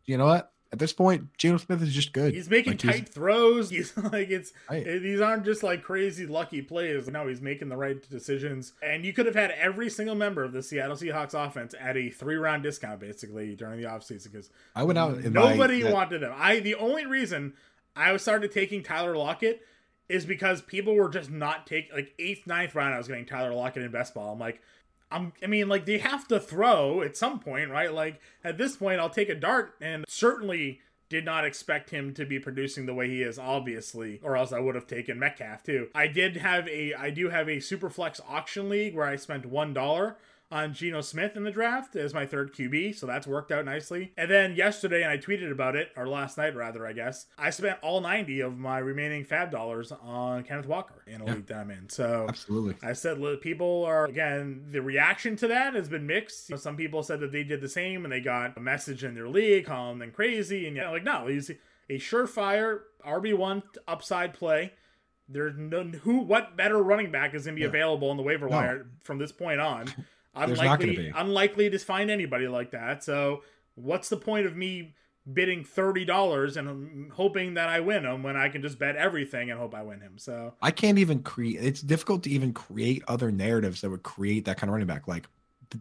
[0.05, 0.53] You know what?
[0.73, 2.33] At this point, Geno Smith is just good.
[2.33, 3.71] He's making like, tight he's, throws.
[3.81, 4.85] He's like it's right.
[4.85, 7.09] these aren't just like crazy lucky plays.
[7.09, 8.73] No, he's making the right decisions.
[8.83, 12.11] And you could have had every single member of the Seattle Seahawks offense at a
[12.11, 15.19] three round discount basically during the offseason because I went out.
[15.25, 16.33] nobody my, wanted him.
[16.37, 17.55] I the only reason
[17.97, 19.63] I started taking Tyler Lockett
[20.09, 22.95] is because people were just not taking like eighth, ninth round.
[22.95, 24.33] I was getting Tyler Lockett in best ball.
[24.33, 24.61] I'm like
[25.11, 27.93] I'm, I mean, like they have to throw at some point, right?
[27.93, 32.25] Like at this point, I'll take a dart, and certainly did not expect him to
[32.25, 35.89] be producing the way he is, obviously, or else I would have taken Metcalf too.
[35.95, 39.75] I did have a, I do have a Superflex auction league where I spent one
[39.75, 40.17] dollar
[40.51, 44.13] on Geno Smith in the draft as my third QB, so that's worked out nicely.
[44.17, 47.51] And then yesterday, and I tweeted about it, or last night rather, I guess, I
[47.51, 51.35] spent all 90 of my remaining FAAB dollars on Kenneth Walker in a yeah.
[51.35, 51.89] league that I'm in.
[51.89, 56.49] So absolutely, I said people are again the reaction to that has been mixed.
[56.49, 59.05] You know, some people said that they did the same and they got a message
[59.05, 61.51] in their league calling them crazy, and you know, like no, he's
[61.89, 64.73] a surefire RB one upside play.
[65.29, 67.69] There's no who what better running back is gonna be yeah.
[67.69, 68.57] available on the waiver no.
[68.57, 69.87] wire from this point on.
[70.35, 73.03] unlikely unlikely to find anybody like that.
[73.05, 73.43] So
[73.75, 74.95] what's the point of me
[75.31, 78.97] bidding thirty dollars and um, hoping that I win him when I can just bet
[78.97, 80.19] everything and hope I win him?
[80.19, 81.63] So I can't even create.
[81.63, 85.09] It's difficult to even create other narratives that would create that kind of running back,
[85.09, 85.27] like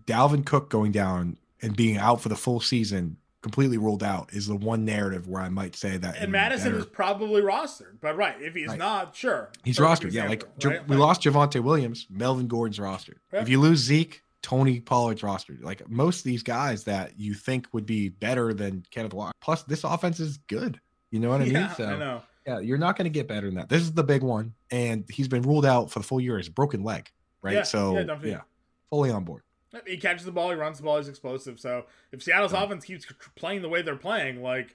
[0.06, 3.18] Dalvin Cook going down and being out for the full season.
[3.42, 6.18] Completely ruled out is the one narrative where I might say that.
[6.18, 6.80] And Mattison better.
[6.80, 8.78] is probably rostered, but right, if he's right.
[8.78, 10.12] not, sure, he's rostered.
[10.12, 10.86] Yeah, like right?
[10.90, 13.16] we lost Javonte Williams, Melvin Gordon's rostered.
[13.32, 15.58] If you lose Zeke, Tony Pollard's roster.
[15.62, 19.34] Like most of these guys that you think would be better than Kenneth Walker.
[19.42, 20.80] Plus, this offense is good.
[21.12, 21.70] You know what I yeah, mean?
[21.76, 22.22] So, I know.
[22.46, 23.70] Yeah, you're not going to get better than that.
[23.70, 26.48] This is the big one, and he's been ruled out for the full year as
[26.48, 27.10] a broken leg,
[27.42, 27.56] right?
[27.56, 28.42] Yeah, so yeah, yeah,
[28.90, 29.44] fully on board.
[29.86, 31.60] He catches the ball, he runs the ball, he's explosive.
[31.60, 32.64] So if Seattle's yeah.
[32.64, 34.74] offense keeps playing the way they're playing, like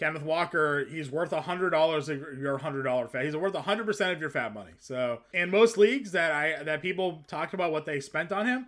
[0.00, 3.24] Kenneth Walker, he's worth a hundred dollars of your hundred dollar FAAB.
[3.24, 4.72] He's worth a hundred percent of your FAAB money.
[4.78, 8.66] So in most leagues that I that people talked about what they spent on him,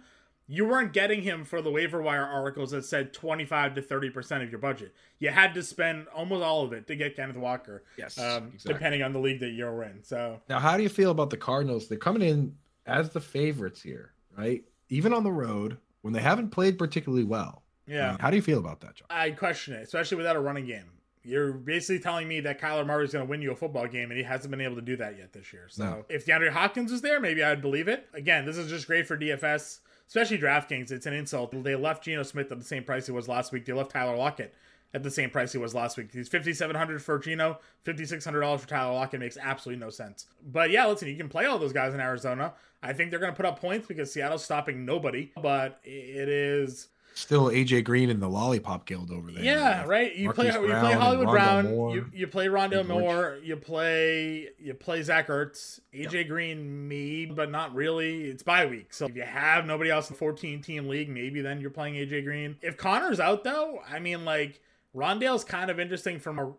[0.53, 4.51] you weren't getting him for the waiver wire articles that said 25 to 30% of
[4.51, 4.95] your budget.
[5.19, 7.85] You had to spend almost all of it to get Kenneth Walker.
[7.97, 8.19] Yes.
[8.19, 8.75] Um, exactly.
[8.75, 10.05] Depending on the league that you're in.
[10.05, 11.89] So now, how do you feel about the Cardinals?
[11.89, 14.63] They're coming in as the favorites here, right?
[14.91, 17.63] Even on the road when they haven't played particularly well.
[17.87, 18.19] Yeah.
[18.21, 19.07] how do you feel about that, John?
[19.09, 20.85] I question it, especially without a running game.
[21.25, 24.11] You're basically telling me that Kyler Murray is going to win you a football game,
[24.11, 25.69] and he hasn't been able to do that yet this year.
[25.71, 26.05] So no.
[26.11, 28.07] if DeAndre Hopkins was there, maybe I'd believe it.
[28.13, 29.79] Again, this is just great for DFS
[30.13, 31.55] especially DraftKings, it's an insult.
[31.65, 33.65] They left Geno Smith at the same price he was last week.
[33.65, 34.53] They left Tyler Lockett
[34.93, 36.11] at the same price he was last week.
[36.13, 39.83] He's fifty seven hundred for Geno, fifty six hundred dollars for Tyler Lockett makes absolutely
[39.83, 40.27] no sense.
[40.45, 42.53] But yeah, listen, you can play all those guys in Arizona.
[42.83, 45.33] I think they're going to put up points because Seattle's stopping nobody.
[45.41, 49.43] But it is still AJ Green in the lollipop guild over there.
[49.43, 50.15] Yeah, right.
[50.15, 51.71] You Marquise play you play Hollywood Brown.
[51.71, 51.95] Moore.
[51.95, 52.87] You you play George.
[52.87, 53.39] Moore.
[53.43, 55.81] You play you play Zach Ertz.
[55.95, 58.25] AJ Green, me, but not really.
[58.25, 61.61] It's bye week, so if you have nobody else in 14 team league, maybe then
[61.61, 62.57] you're playing AJ Green.
[62.63, 64.61] If Conner's out though, I mean like
[64.95, 66.53] Rondale's kind of interesting from a,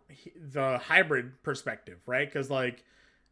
[0.52, 2.26] the hybrid perspective, right?
[2.28, 2.84] Because like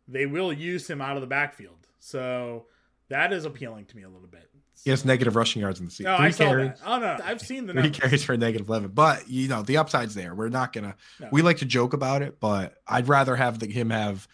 [0.09, 2.67] they will use him out of the backfield, so
[3.09, 4.49] that is appealing to me a little bit.
[4.85, 6.11] He has negative rushing yards in the season.
[6.13, 6.69] No, Three I saw carries.
[6.71, 6.79] that.
[6.85, 8.89] Oh no, I've seen the Three carries for a negative 11.
[8.91, 10.35] But, you know, the upside's there.
[10.35, 11.29] We're not going to, No.
[11.31, 14.27] we like to joke about it, but I'd rather have the, him have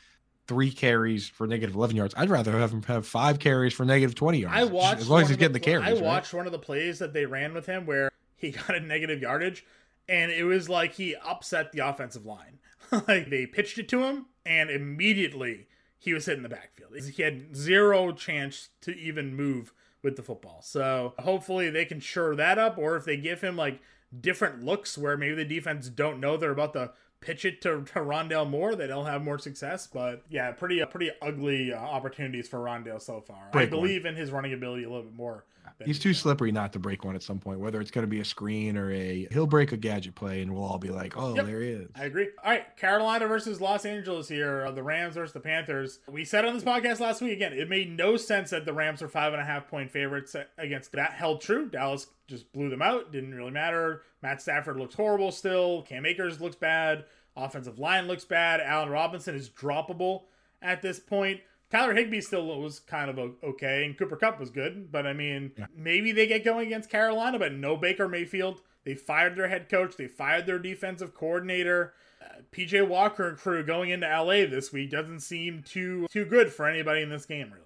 [0.46, 2.14] three carries for negative 11 yards.
[2.16, 4.56] I'd rather have him have five carries for negative 20 yards.
[4.56, 5.86] I watched As long as he's getting the, pl- carries.
[5.88, 6.02] I right?
[6.02, 9.20] watched one of the plays that they ran with him where he got a negative
[9.20, 9.66] yardage,
[10.08, 12.58] and it was like he upset the offensive line.
[13.06, 15.66] like they pitched it to him, and immediately
[15.98, 16.92] he was hitting the backfield.
[16.96, 20.60] He had zero chance to even move with the football.
[20.62, 23.80] So hopefully they can shore that up, or if they give him like
[24.18, 27.98] different looks where maybe the defense don't know they're about to pitch it to, to
[28.00, 29.86] Rondale Moore, that he'll have more success.
[29.86, 33.48] But yeah, pretty uh, pretty ugly uh, opportunities for Rondale so far.
[33.48, 33.80] I Break one.
[33.80, 35.44] believe in his running ability a little bit more.
[35.84, 38.20] He's too slippery not to break one at some point, whether it's going to be
[38.20, 41.34] a screen or a, he'll break a gadget play and we'll all be like, oh,
[41.34, 41.46] Yep.
[41.46, 41.88] there he is.
[41.94, 42.28] I agree.
[42.44, 44.66] All right, Carolina versus Los Angeles here.
[44.66, 46.00] Uh, the Rams versus the Panthers.
[46.08, 49.02] We said on this podcast last week again, it made no sense that the Rams
[49.02, 51.12] are five and a half point favorites against that.
[51.12, 51.68] Held true.
[51.68, 53.12] Dallas just blew them out.
[53.12, 54.02] Didn't really matter.
[54.22, 55.82] Matt Stafford looks horrible still.
[55.82, 57.04] Cam Akers looks bad.
[57.36, 58.60] Offensive line looks bad.
[58.60, 60.22] Allen Robinson is droppable
[60.60, 61.40] at this point.
[61.70, 64.90] Tyler Higbee still was kind of okay, and Cooper Kupp was good.
[64.90, 65.66] But I mean, Yeah.
[65.76, 68.62] maybe they get going against Carolina, but no Baker Mayfield.
[68.84, 69.96] They fired their head coach.
[69.96, 71.92] They fired their defensive coordinator.
[72.22, 76.50] Uh, PJ Walker and crew going into LA this week doesn't seem too too good
[76.52, 77.64] for anybody in this game, really.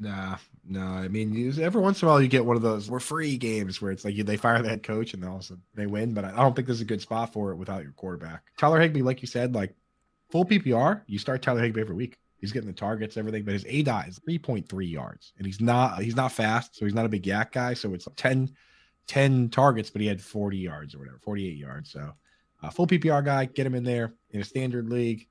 [0.00, 0.80] Nah, no.
[0.82, 3.80] I mean, every once in a while you get one of those we're free games
[3.80, 5.62] where it's like you, they fire the head coach and then all of a sudden
[5.74, 6.12] they win.
[6.14, 8.42] But I I don't think this is a good spot for it without your quarterback.
[8.58, 9.72] Tyler Higbee, like you said, like
[10.30, 12.18] full PPR, you start Tyler Higbee every week.
[12.44, 16.14] He's getting the targets, everything, but his aDOT is 3.3 yards, and he's not he's
[16.14, 17.72] not fast, so he's not a big YAC guy.
[17.72, 18.50] So it's 10,
[19.06, 21.90] 10 targets, but he had 40 yards or whatever, 48 yards.
[21.90, 22.12] So
[22.62, 25.26] uh, full PPR guy, get him in there in a standard league.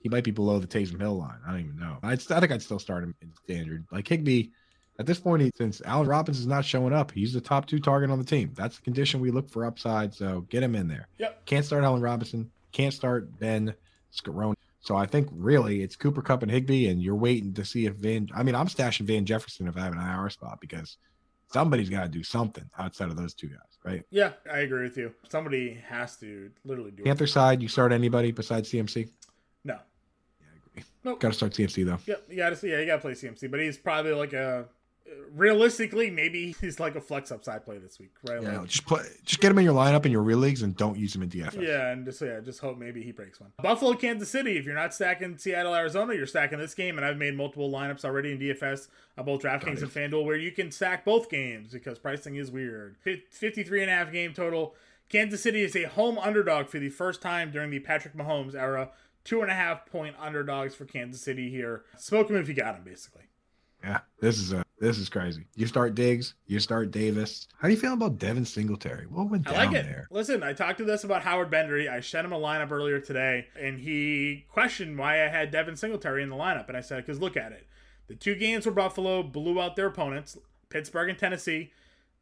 [0.00, 1.38] He might be below the Taysom Hill line.
[1.46, 1.98] I don't even know.
[2.02, 3.86] I'd, I think I'd still start him in standard.
[3.92, 4.48] Like Higbee,
[4.98, 7.78] at this point, he, since Allen Robbins is not showing up, he's the top two
[7.78, 8.52] target on the team.
[8.56, 10.12] That's the condition we look for upside.
[10.12, 11.06] So get him in there.
[11.18, 11.46] Yep.
[11.46, 12.50] Can't start Allen Robinson.
[12.72, 13.72] Can't start Ben
[14.12, 14.55] Skowronek.
[14.86, 17.94] So I think really it's Cooper Kupp and Higbee, and you're waiting to see if
[17.94, 18.28] Van.
[18.36, 20.98] I mean, I'm stashing Van Jefferson if I have an IR spot because
[21.52, 24.04] somebody's got to do something outside of those two guys, right?
[24.10, 25.12] Yeah, I agree with you.
[25.28, 27.06] Somebody has to literally do it.
[27.06, 27.28] Panther it.
[27.28, 29.08] side, you start anybody besides CMC?
[29.64, 29.74] No.
[29.74, 30.84] Yeah, I agree.
[31.02, 31.18] Nope.
[31.18, 31.98] Got to start CMC though.
[32.06, 32.70] Yep, you gotta see.
[32.70, 34.66] Yeah, you gotta play CMC, but he's probably like a.
[35.34, 38.42] Realistically, maybe he's like a flex upside play this week, right?
[38.42, 40.76] Yeah, Like, just play, just get him in your lineup in your real leagues and
[40.76, 41.60] don't use him in DFS.
[41.60, 43.52] Yeah, and just yeah, just hope maybe he breaks one.
[43.62, 44.56] Buffalo, Kansas City.
[44.56, 48.04] If you're not stacking Seattle, Arizona, you're stacking this game, and I've made multiple lineups
[48.04, 48.88] already in DFS,
[49.18, 52.96] uh, both DraftKings and FanDuel, where you can stack both games because pricing is weird.
[53.02, 54.74] Fif- 53 and a half game total.
[55.08, 58.90] Kansas City is a home underdog for the first time during the Patrick Mahomes era.
[59.24, 61.82] Two and a half point underdogs for Kansas City here.
[61.98, 63.24] Smoke them if you got them, basically.
[63.84, 65.46] Yeah, this is a this is crazy.
[65.54, 67.48] You start Diggs, you start Davis.
[67.58, 69.06] How do you feel about Devin Singletary?
[69.06, 69.84] What went I down like it.
[69.84, 70.08] there?
[70.10, 71.90] Listen, I talked to this about Howard Bender.
[71.90, 76.22] I sent him a lineup earlier today, and he questioned why I had Devin Singletary
[76.22, 76.68] in the lineup.
[76.68, 77.66] And I said, because look at it.
[78.08, 80.36] The two games where Buffalo blew out their opponents,
[80.68, 81.72] Pittsburgh and Tennessee,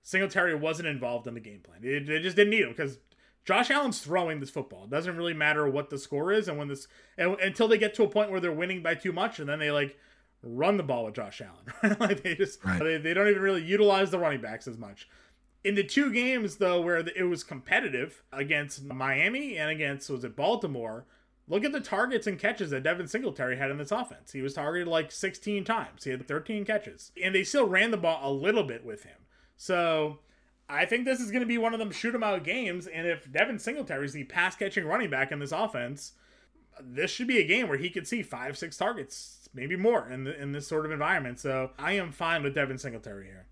[0.03, 1.79] Singletary wasn't involved in the game plan.
[1.83, 2.99] They, they just didn't need him because
[3.45, 4.85] Josh Allen's throwing this football.
[4.85, 6.87] It doesn't really matter what the score is, and when this
[7.19, 9.59] and, until they get to a point where they're winning by too much, and then
[9.59, 9.99] they like
[10.45, 11.97] run the ball with Josh Allen.
[12.01, 12.79] like they just Right.
[12.83, 15.09] they, they don't even really utilize the running backs as much.
[15.63, 20.37] In the two games though where it was competitive against Miami and against was it
[20.37, 21.07] Baltimore,
[21.49, 24.33] look at the targets and catches that Devin Singletary had in this offense.
[24.33, 26.05] He was targeted like 16 times.
[26.05, 27.13] He had 13 catches.
[27.23, 29.17] And they still ran the ball a little bit with him.
[29.57, 30.19] So
[30.69, 32.87] I think this is going to be one of them shoot 'em out games.
[32.87, 36.13] And if Devin Singletary is the pass catching running back in this offense,
[36.81, 40.25] this should be a game where he could see five, six targets, maybe more in
[40.25, 41.41] the, in this sort of environment.
[41.41, 43.47] So I am fine with Devin Singletary here.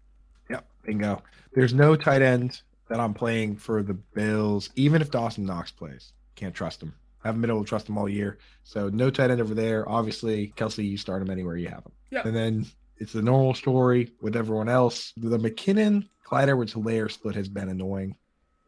[0.51, 1.23] Yep, bingo.
[1.55, 6.13] There's no tight end that I'm playing for the Bills, even if Dawson Knox plays.
[6.35, 6.95] Can't trust him.
[7.25, 8.39] I haven't been able to trust him all year.
[8.65, 9.89] So no tight end over there.
[9.89, 11.93] Obviously, Kelce, you start him anywhere you have him.
[12.11, 12.23] Yeah.
[12.27, 12.67] And then
[13.03, 15.13] It's the normal story with everyone else.
[15.17, 18.15] The McKinnon Clyde Edwards Helaire split has been annoying.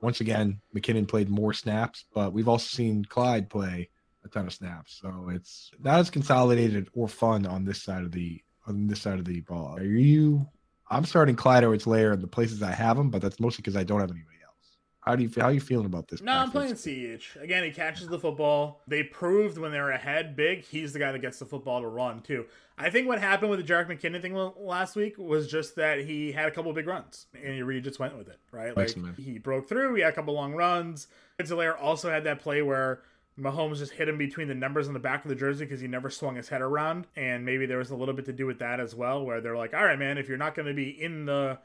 [0.00, 3.90] Once again, McKinnon played more snaps, but we've also seen Clyde play
[4.34, 5.00] ton of snaps.
[5.00, 9.18] So it's not as consolidated or fun on this side of the on this side
[9.18, 9.76] of the ball.
[9.76, 10.46] Are you
[10.90, 13.76] I'm starting Clyde Edwards Helaire in the places I have him, but that's mostly because
[13.76, 14.76] I don't have anybody else.
[15.00, 16.20] how do you how are you feeling about this?
[16.20, 17.36] No, I'm playing CH.
[17.40, 18.82] Again, he catches the football.
[18.86, 22.20] They proved when they're ahead big, he's the guy that gets the football to run
[22.20, 22.44] too.
[22.76, 26.32] I think what happened with the Jerick McKinnon thing last week was just that he
[26.32, 28.76] had a couple big runs and he really just went with it, right?
[28.76, 31.06] Like he broke through, he had a couple long runs.
[31.38, 33.02] Helaire also had that play where
[33.38, 35.88] Mahomes just hit him between the numbers on the back of the jersey because he
[35.88, 37.06] never swung his head around.
[37.16, 39.56] And maybe there was a little bit to do with that as well, where they're
[39.56, 41.58] like, all right, man, if you're not going to be in the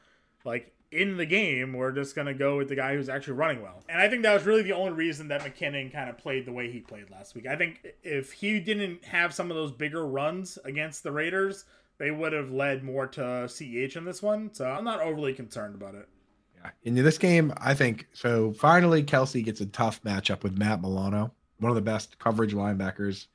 [0.44, 3.62] like in the game, we're just going to go with the guy who's actually running
[3.62, 3.82] well.
[3.88, 6.52] And I think that was really the only reason that McKinnon kind of played the
[6.52, 7.46] way he played last week.
[7.46, 11.64] I think if he didn't have some of those bigger runs against the Raiders,
[11.98, 14.52] they would have led more to CH in this one.
[14.52, 16.08] So I'm not overly concerned about it.
[16.56, 16.70] Yeah.
[16.82, 18.52] In this game, I think so.
[18.52, 23.26] Finally, Kelce gets a tough matchup with Matt Milano, one of the best coverage linebackers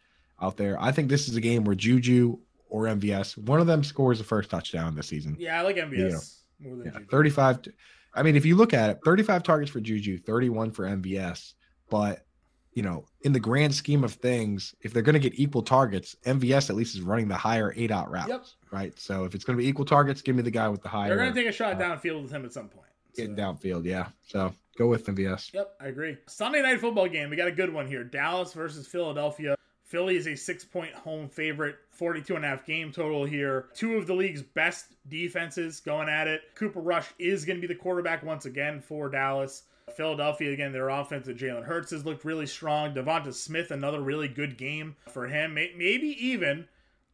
[0.42, 0.82] out there.
[0.82, 2.38] I think this is a game where Juju
[2.70, 5.36] or MVS, one of them scores the first touchdown this season.
[5.40, 5.98] Yeah, I like MVS.
[5.98, 6.20] You know,
[6.60, 7.68] more than yeah, 35.
[8.14, 11.54] I mean, if you look at it, 35 targets for Juju, 31 for MVS.
[11.90, 12.26] But,
[12.74, 16.16] you know, in the grand scheme of things, if they're going to get equal targets,
[16.26, 18.30] MVS at least is running the higher eight out routes.
[18.30, 18.46] Yep.
[18.72, 19.00] Right.
[19.00, 21.10] So if it's going to be equal targets, give me the guy with the higher.
[21.10, 22.88] They're going to take a shot uh, downfield with him at some point.
[23.14, 23.22] So.
[23.22, 23.86] Getting downfield.
[23.86, 24.08] Yeah.
[24.28, 25.54] So go with MVS.
[25.54, 25.76] Yep.
[25.80, 26.18] I agree.
[26.28, 27.30] Sunday night football game.
[27.30, 29.56] We got a good one here Dallas versus Philadelphia.
[29.84, 33.68] Philly is a six point home favorite, 42 and a half game total here.
[33.76, 36.42] Two of the league's best defenses going at it.
[36.56, 39.64] Cooper Rush is going to be the quarterback once again for Dallas.
[39.96, 42.96] Philadelphia, again, their offense with Jalen Hurts has looked really strong.
[42.96, 45.54] Devonta Smith, another really good game for him.
[45.54, 46.68] Maybe even,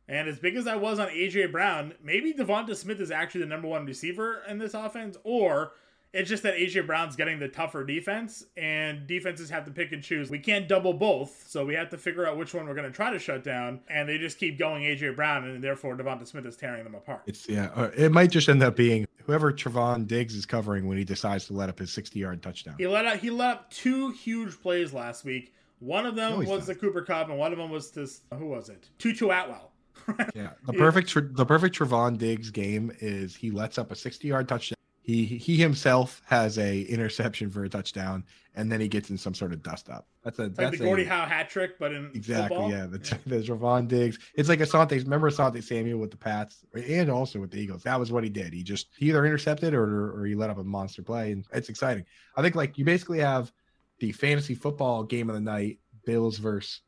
[0.08, 1.48] and as big as I was on A.J.
[1.48, 5.74] Brown, maybe Devonta Smith is actually the number one receiver in this offense, or
[6.14, 10.04] it's just that AJ Brown's getting the tougher defense, and defenses have to pick and
[10.04, 10.30] choose.
[10.30, 12.96] We can't double both, so we have to figure out which one we're going to
[12.96, 13.80] try to shut down.
[13.88, 17.22] And they just keep going AJ Brown, and therefore Devonta Smith is tearing them apart.
[17.28, 20.98] It's yeah, uh, it might just end up being whoever Trevon Diggs is covering when
[20.98, 22.76] he decides to let up his 60 yard touchdown.
[22.78, 25.54] He let up he let up two huge plays last week.
[25.80, 28.70] One of them was the Cooper Kupp, and one of them was this who was
[28.70, 28.90] it?
[28.98, 29.72] Tutu Atwell.
[30.36, 34.50] yeah, the perfect the perfect Trevon Diggs game is he lets up a 60 yard
[34.50, 34.76] touchdown
[35.12, 38.24] he he himself has a interception for a touchdown,
[38.56, 40.08] and then he gets in some sort of dust up.
[40.24, 42.72] That's a like that's the Gordie Howe hat trick, but in exactly football?
[42.72, 42.86] yeah.
[42.86, 43.82] The yeah.
[43.88, 44.20] Diggs.
[44.36, 45.02] It's like Asante.
[45.04, 47.84] Remember Asante Samuel with the Pats and also with the Eagles.
[47.84, 48.54] That was what he did.
[48.54, 51.70] He just he either intercepted or or he let up a monster play, and it's
[51.70, 52.06] exciting.
[52.36, 53.52] I think like you basically have
[54.00, 56.82] the fantasy football game of the night, Bills versus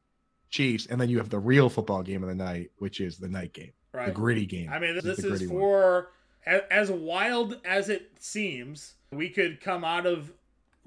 [0.49, 3.27] Chiefs, and then you have the real football game of the night, which is the
[3.27, 4.07] night game, right.
[4.07, 4.69] the gritty game.
[4.71, 5.93] I mean, this, this is, is for.
[5.93, 6.05] One
[6.45, 10.31] as wild as it seems, we could come out of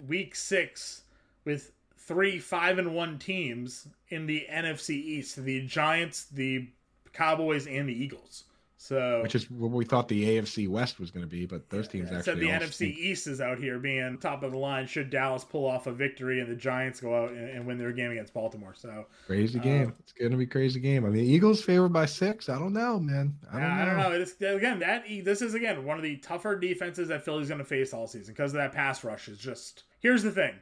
[0.07, 1.02] week six
[1.44, 6.68] with three five and one teams in the NFC East: the Giants, the
[7.12, 8.44] Cowboys, and the Eagles.
[8.87, 11.89] So, which is what we thought the AFC West was going to be, but those
[11.89, 12.43] teams yeah, actually.
[12.43, 14.87] the NFC East is out here being top of the line.
[14.87, 17.91] Should Dallas pull off a victory and the Giants go out and, and win their
[17.91, 18.74] game against Baltimore?
[18.76, 19.89] So crazy game.
[19.89, 21.05] Uh, it's going to be crazy game.
[21.05, 22.49] I mean, Eagles favored by six.
[22.49, 23.34] I don't know, man.
[23.53, 23.74] I don't, know.
[23.74, 24.12] I don't know.
[24.12, 27.64] It's, again, that this is again one of the tougher defenses that Philly's going to
[27.64, 29.26] face all season because of that pass rush.
[29.26, 30.55] Is just here's the thing.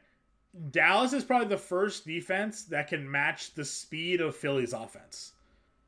[0.71, 5.33] Dallas is probably the first defense that can match the speed of Philly's offense,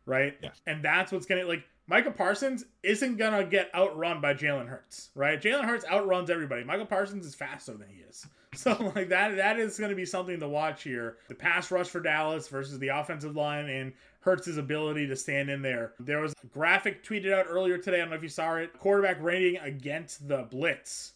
[0.05, 0.37] right?
[0.43, 0.61] Yes.
[0.67, 5.09] And that's what's going to like Micah Parsons isn't gonna get outrun by Jalen Hurts,
[5.15, 5.41] right?
[5.41, 6.65] Jalen Hurts outruns everybody.
[6.65, 8.25] Michael Parsons is faster than he is.
[8.55, 11.17] So like that that is gonna be something to watch here.
[11.27, 15.61] The pass rush for Dallas versus the offensive line and Hurts' ability to stand in
[15.61, 15.93] there.
[15.99, 17.97] There was a graphic tweeted out earlier today.
[17.97, 18.73] I don't know if you saw it.
[18.79, 21.13] Quarterback rating against the blitz.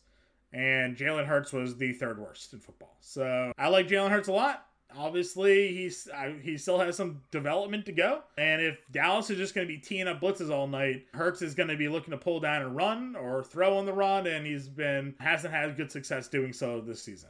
[0.53, 2.95] And Jalen Hurts was the third worst in football.
[2.99, 4.67] So I like Jalen Hurts a lot
[4.97, 6.07] obviously he's
[6.41, 8.23] he still has some development to go.
[8.37, 11.55] And if Dallas is just going to be teeing up blitzes all night, Hurts is
[11.55, 14.45] going to be looking to pull down and run or throw on the run, and
[14.45, 17.29] he's been hasn't had good success doing so this season.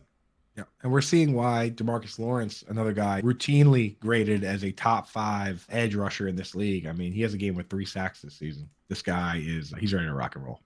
[0.57, 5.65] Yeah, and we're seeing why Demarcus Lawrence, another guy, routinely graded as a top five
[5.69, 6.87] edge rusher in this league.
[6.87, 8.69] I mean, he has a game with three sacks this season.
[8.89, 10.59] This guy is he's ready to rock and roll.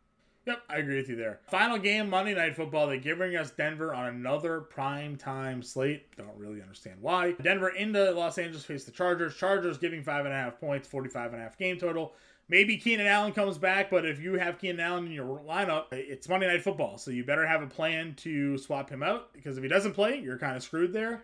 [0.45, 1.39] Yep, I agree with you there.
[1.47, 2.87] Final game, Monday Night Football.
[2.87, 6.15] They're giving us Denver on another prime time slate.
[6.17, 7.31] Don't really understand why.
[7.41, 9.35] Denver into Los Angeles face the Chargers.
[9.35, 12.13] Chargers giving five and a half points, 45 and a half game total.
[12.47, 16.29] Maybe Keenan Allen comes back, but if you have Keenan Allen in your lineup, it's
[16.29, 16.99] Monday Night Football.
[16.99, 20.19] So you better have a plan to swap him out because if he doesn't play,
[20.19, 21.23] you're kind of screwed there.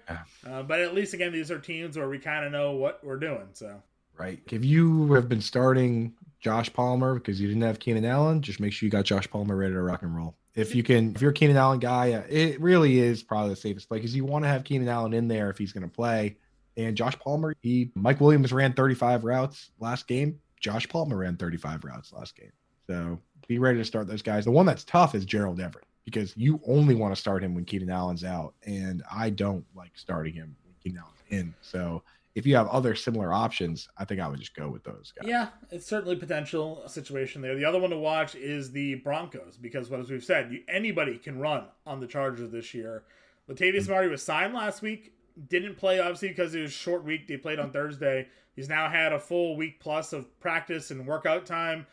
[0.50, 3.20] Uh, but at least, again, these are teams where we kind of know what we're
[3.20, 3.50] doing.
[3.54, 3.84] So
[4.22, 4.40] right?
[4.52, 8.74] If you have been starting Josh Palmer because you didn't have Keenan Allen, just make
[8.74, 10.36] sure you got Josh Palmer ready to rock and roll.
[10.56, 13.88] If you can, if you're a Keenan Allen guy, it really is probably the safest
[13.88, 16.36] play because you want to have Keenan Allen in there if he's going to play.
[16.76, 20.40] And Josh Palmer, he Mike Williams ran 35 routes last game.
[20.60, 22.52] Josh Palmer ran 35 routes last game.
[22.88, 24.46] So be ready to start those guys.
[24.46, 27.66] The one that's tough is Gerald Everett because you only want to start him when
[27.66, 31.54] Keenan Allen's out, and I don't like starting him when Keenan Allen's in.
[31.62, 32.04] So
[32.34, 35.28] if you have other similar options, I think I would just go with those guys.
[35.28, 37.56] Yeah, it's certainly potential situation there.
[37.56, 41.40] The other one to watch is the Broncos because, as we've said, you, anybody can
[41.40, 43.04] run on the Chargers this year.
[43.50, 43.92] Latavius mm-hmm.
[43.92, 45.14] Murray was signed last week,
[45.50, 47.28] didn't play obviously because it was short week.
[47.28, 48.28] They played on Thursday.
[48.56, 51.88] He's now had a full week plus of practice and workout time.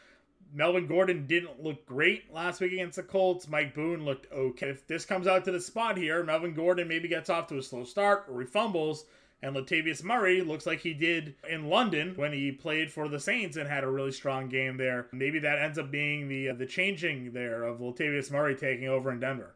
[0.52, 3.48] Melvin Gordon didn't look great last week against the Colts.
[3.48, 4.70] Mike Boone looked okay.
[4.70, 7.62] If this comes out to the spot here, Melvin Gordon maybe gets off to a
[7.62, 9.04] slow start or he fumbles.
[9.40, 13.56] And Latavius Murray looks like he did in London when he played for the Saints
[13.56, 15.06] and had a really strong game there.
[15.12, 19.12] Maybe that ends up being the uh, the changing there of Latavius Murray taking over
[19.12, 19.54] in Denver.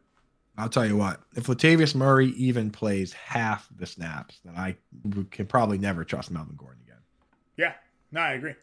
[0.57, 4.75] I'll tell you what, if Latavius Murray even plays half the snaps, then I
[5.31, 6.99] can probably never trust Melvin Gordon again.
[7.57, 7.73] Yeah,
[8.11, 8.53] no, I agree.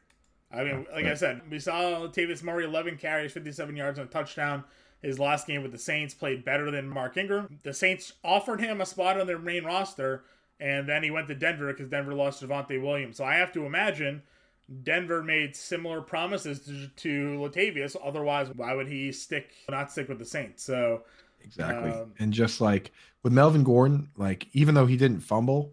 [0.52, 1.04] I mean, like.
[1.04, 4.64] I said, we saw Latavius Murray 11 carries, 57 yards, and a touchdown.
[5.02, 7.58] His last game with the Saints played better than Mark Ingram.
[7.62, 10.24] The Saints offered him a spot on their main roster,
[10.60, 13.16] and then he went to Denver because Denver lost Javonte Williams.
[13.16, 14.22] So I have to imagine
[14.82, 17.96] Denver made similar promises to, to Latavius.
[18.02, 20.62] Otherwise, why would he stick not stick with the Saints?
[20.62, 21.02] So
[21.42, 22.92] exactly, um, and just like
[23.22, 25.72] with Melvin Gordon, like even though he didn't fumble,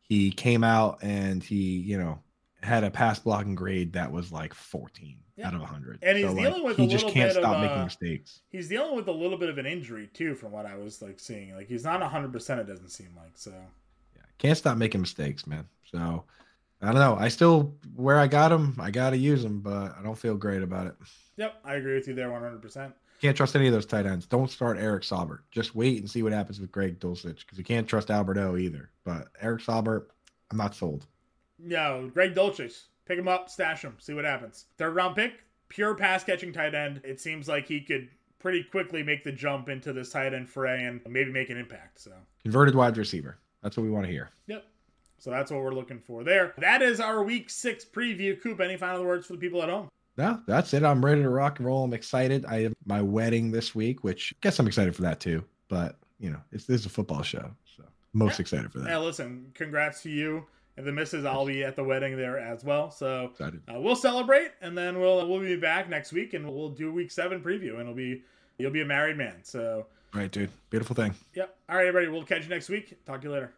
[0.00, 2.18] he came out and he you know
[2.62, 5.48] had a pass blocking grade that was like 14 yeah.
[5.48, 5.98] out of 100.
[6.02, 8.40] And he's so, dealing like, with he a just can't stop of, making uh, mistakes.
[8.50, 11.18] He's dealing with a little bit of an injury too, from what I was like
[11.18, 11.54] seeing.
[11.54, 12.32] Like he's not 100.
[12.32, 13.52] percent It doesn't seem like so.
[14.42, 15.66] Can't stop making mistakes, man.
[15.90, 16.24] So
[16.82, 17.16] I don't know.
[17.18, 20.36] I still where I got him, I got to use him, but I don't feel
[20.36, 20.94] great about it.
[21.36, 22.60] Yep, I agree with you there 100.
[22.60, 24.26] percent Can't trust any of those tight ends.
[24.26, 25.40] Don't start Eric Saubert.
[25.50, 28.56] Just wait and see what happens with Greg Dulcich because you can't trust Albert O
[28.56, 28.90] either.
[29.04, 30.06] But Eric Saubert,
[30.50, 31.06] I'm not sold.
[31.58, 34.66] No, Greg Dulcich Pick him up, stash him, see what happens.
[34.78, 35.32] Third round pick,
[35.68, 37.00] pure pass catching tight end.
[37.04, 40.84] It seems like he could pretty quickly make the jump into this tight end fray
[40.84, 42.00] and maybe make an impact.
[42.00, 42.12] So
[42.42, 43.38] converted wide receiver.
[43.62, 44.30] That's what we want to hear.
[44.46, 44.64] Yep.
[45.18, 46.54] So that's what we're looking for there.
[46.58, 48.40] That is our week six preview.
[48.40, 49.88] Coop, any final words for the people at home?
[50.16, 50.82] No, that's it.
[50.82, 51.84] I'm ready to rock and roll.
[51.84, 52.44] I'm excited.
[52.44, 55.44] I have my wedding this week, which I guess I'm excited for that too.
[55.68, 58.42] But you know, it's this is a football show, so most yeah.
[58.42, 58.88] excited for that.
[58.88, 60.44] Yeah, listen, congrats to you
[60.76, 62.90] and the misses, I'll be at the wedding there as well.
[62.90, 66.92] So uh, we'll celebrate, and then we'll we'll be back next week, and we'll do
[66.92, 68.22] week seven preview, and it'll be
[68.58, 69.36] you'll be a married man.
[69.42, 69.86] So
[70.20, 71.14] right, dude, beautiful thing.
[71.34, 71.56] Yep.
[71.68, 72.08] All right, everybody.
[72.12, 73.04] We'll catch you next week.
[73.06, 73.52] Talk to you later.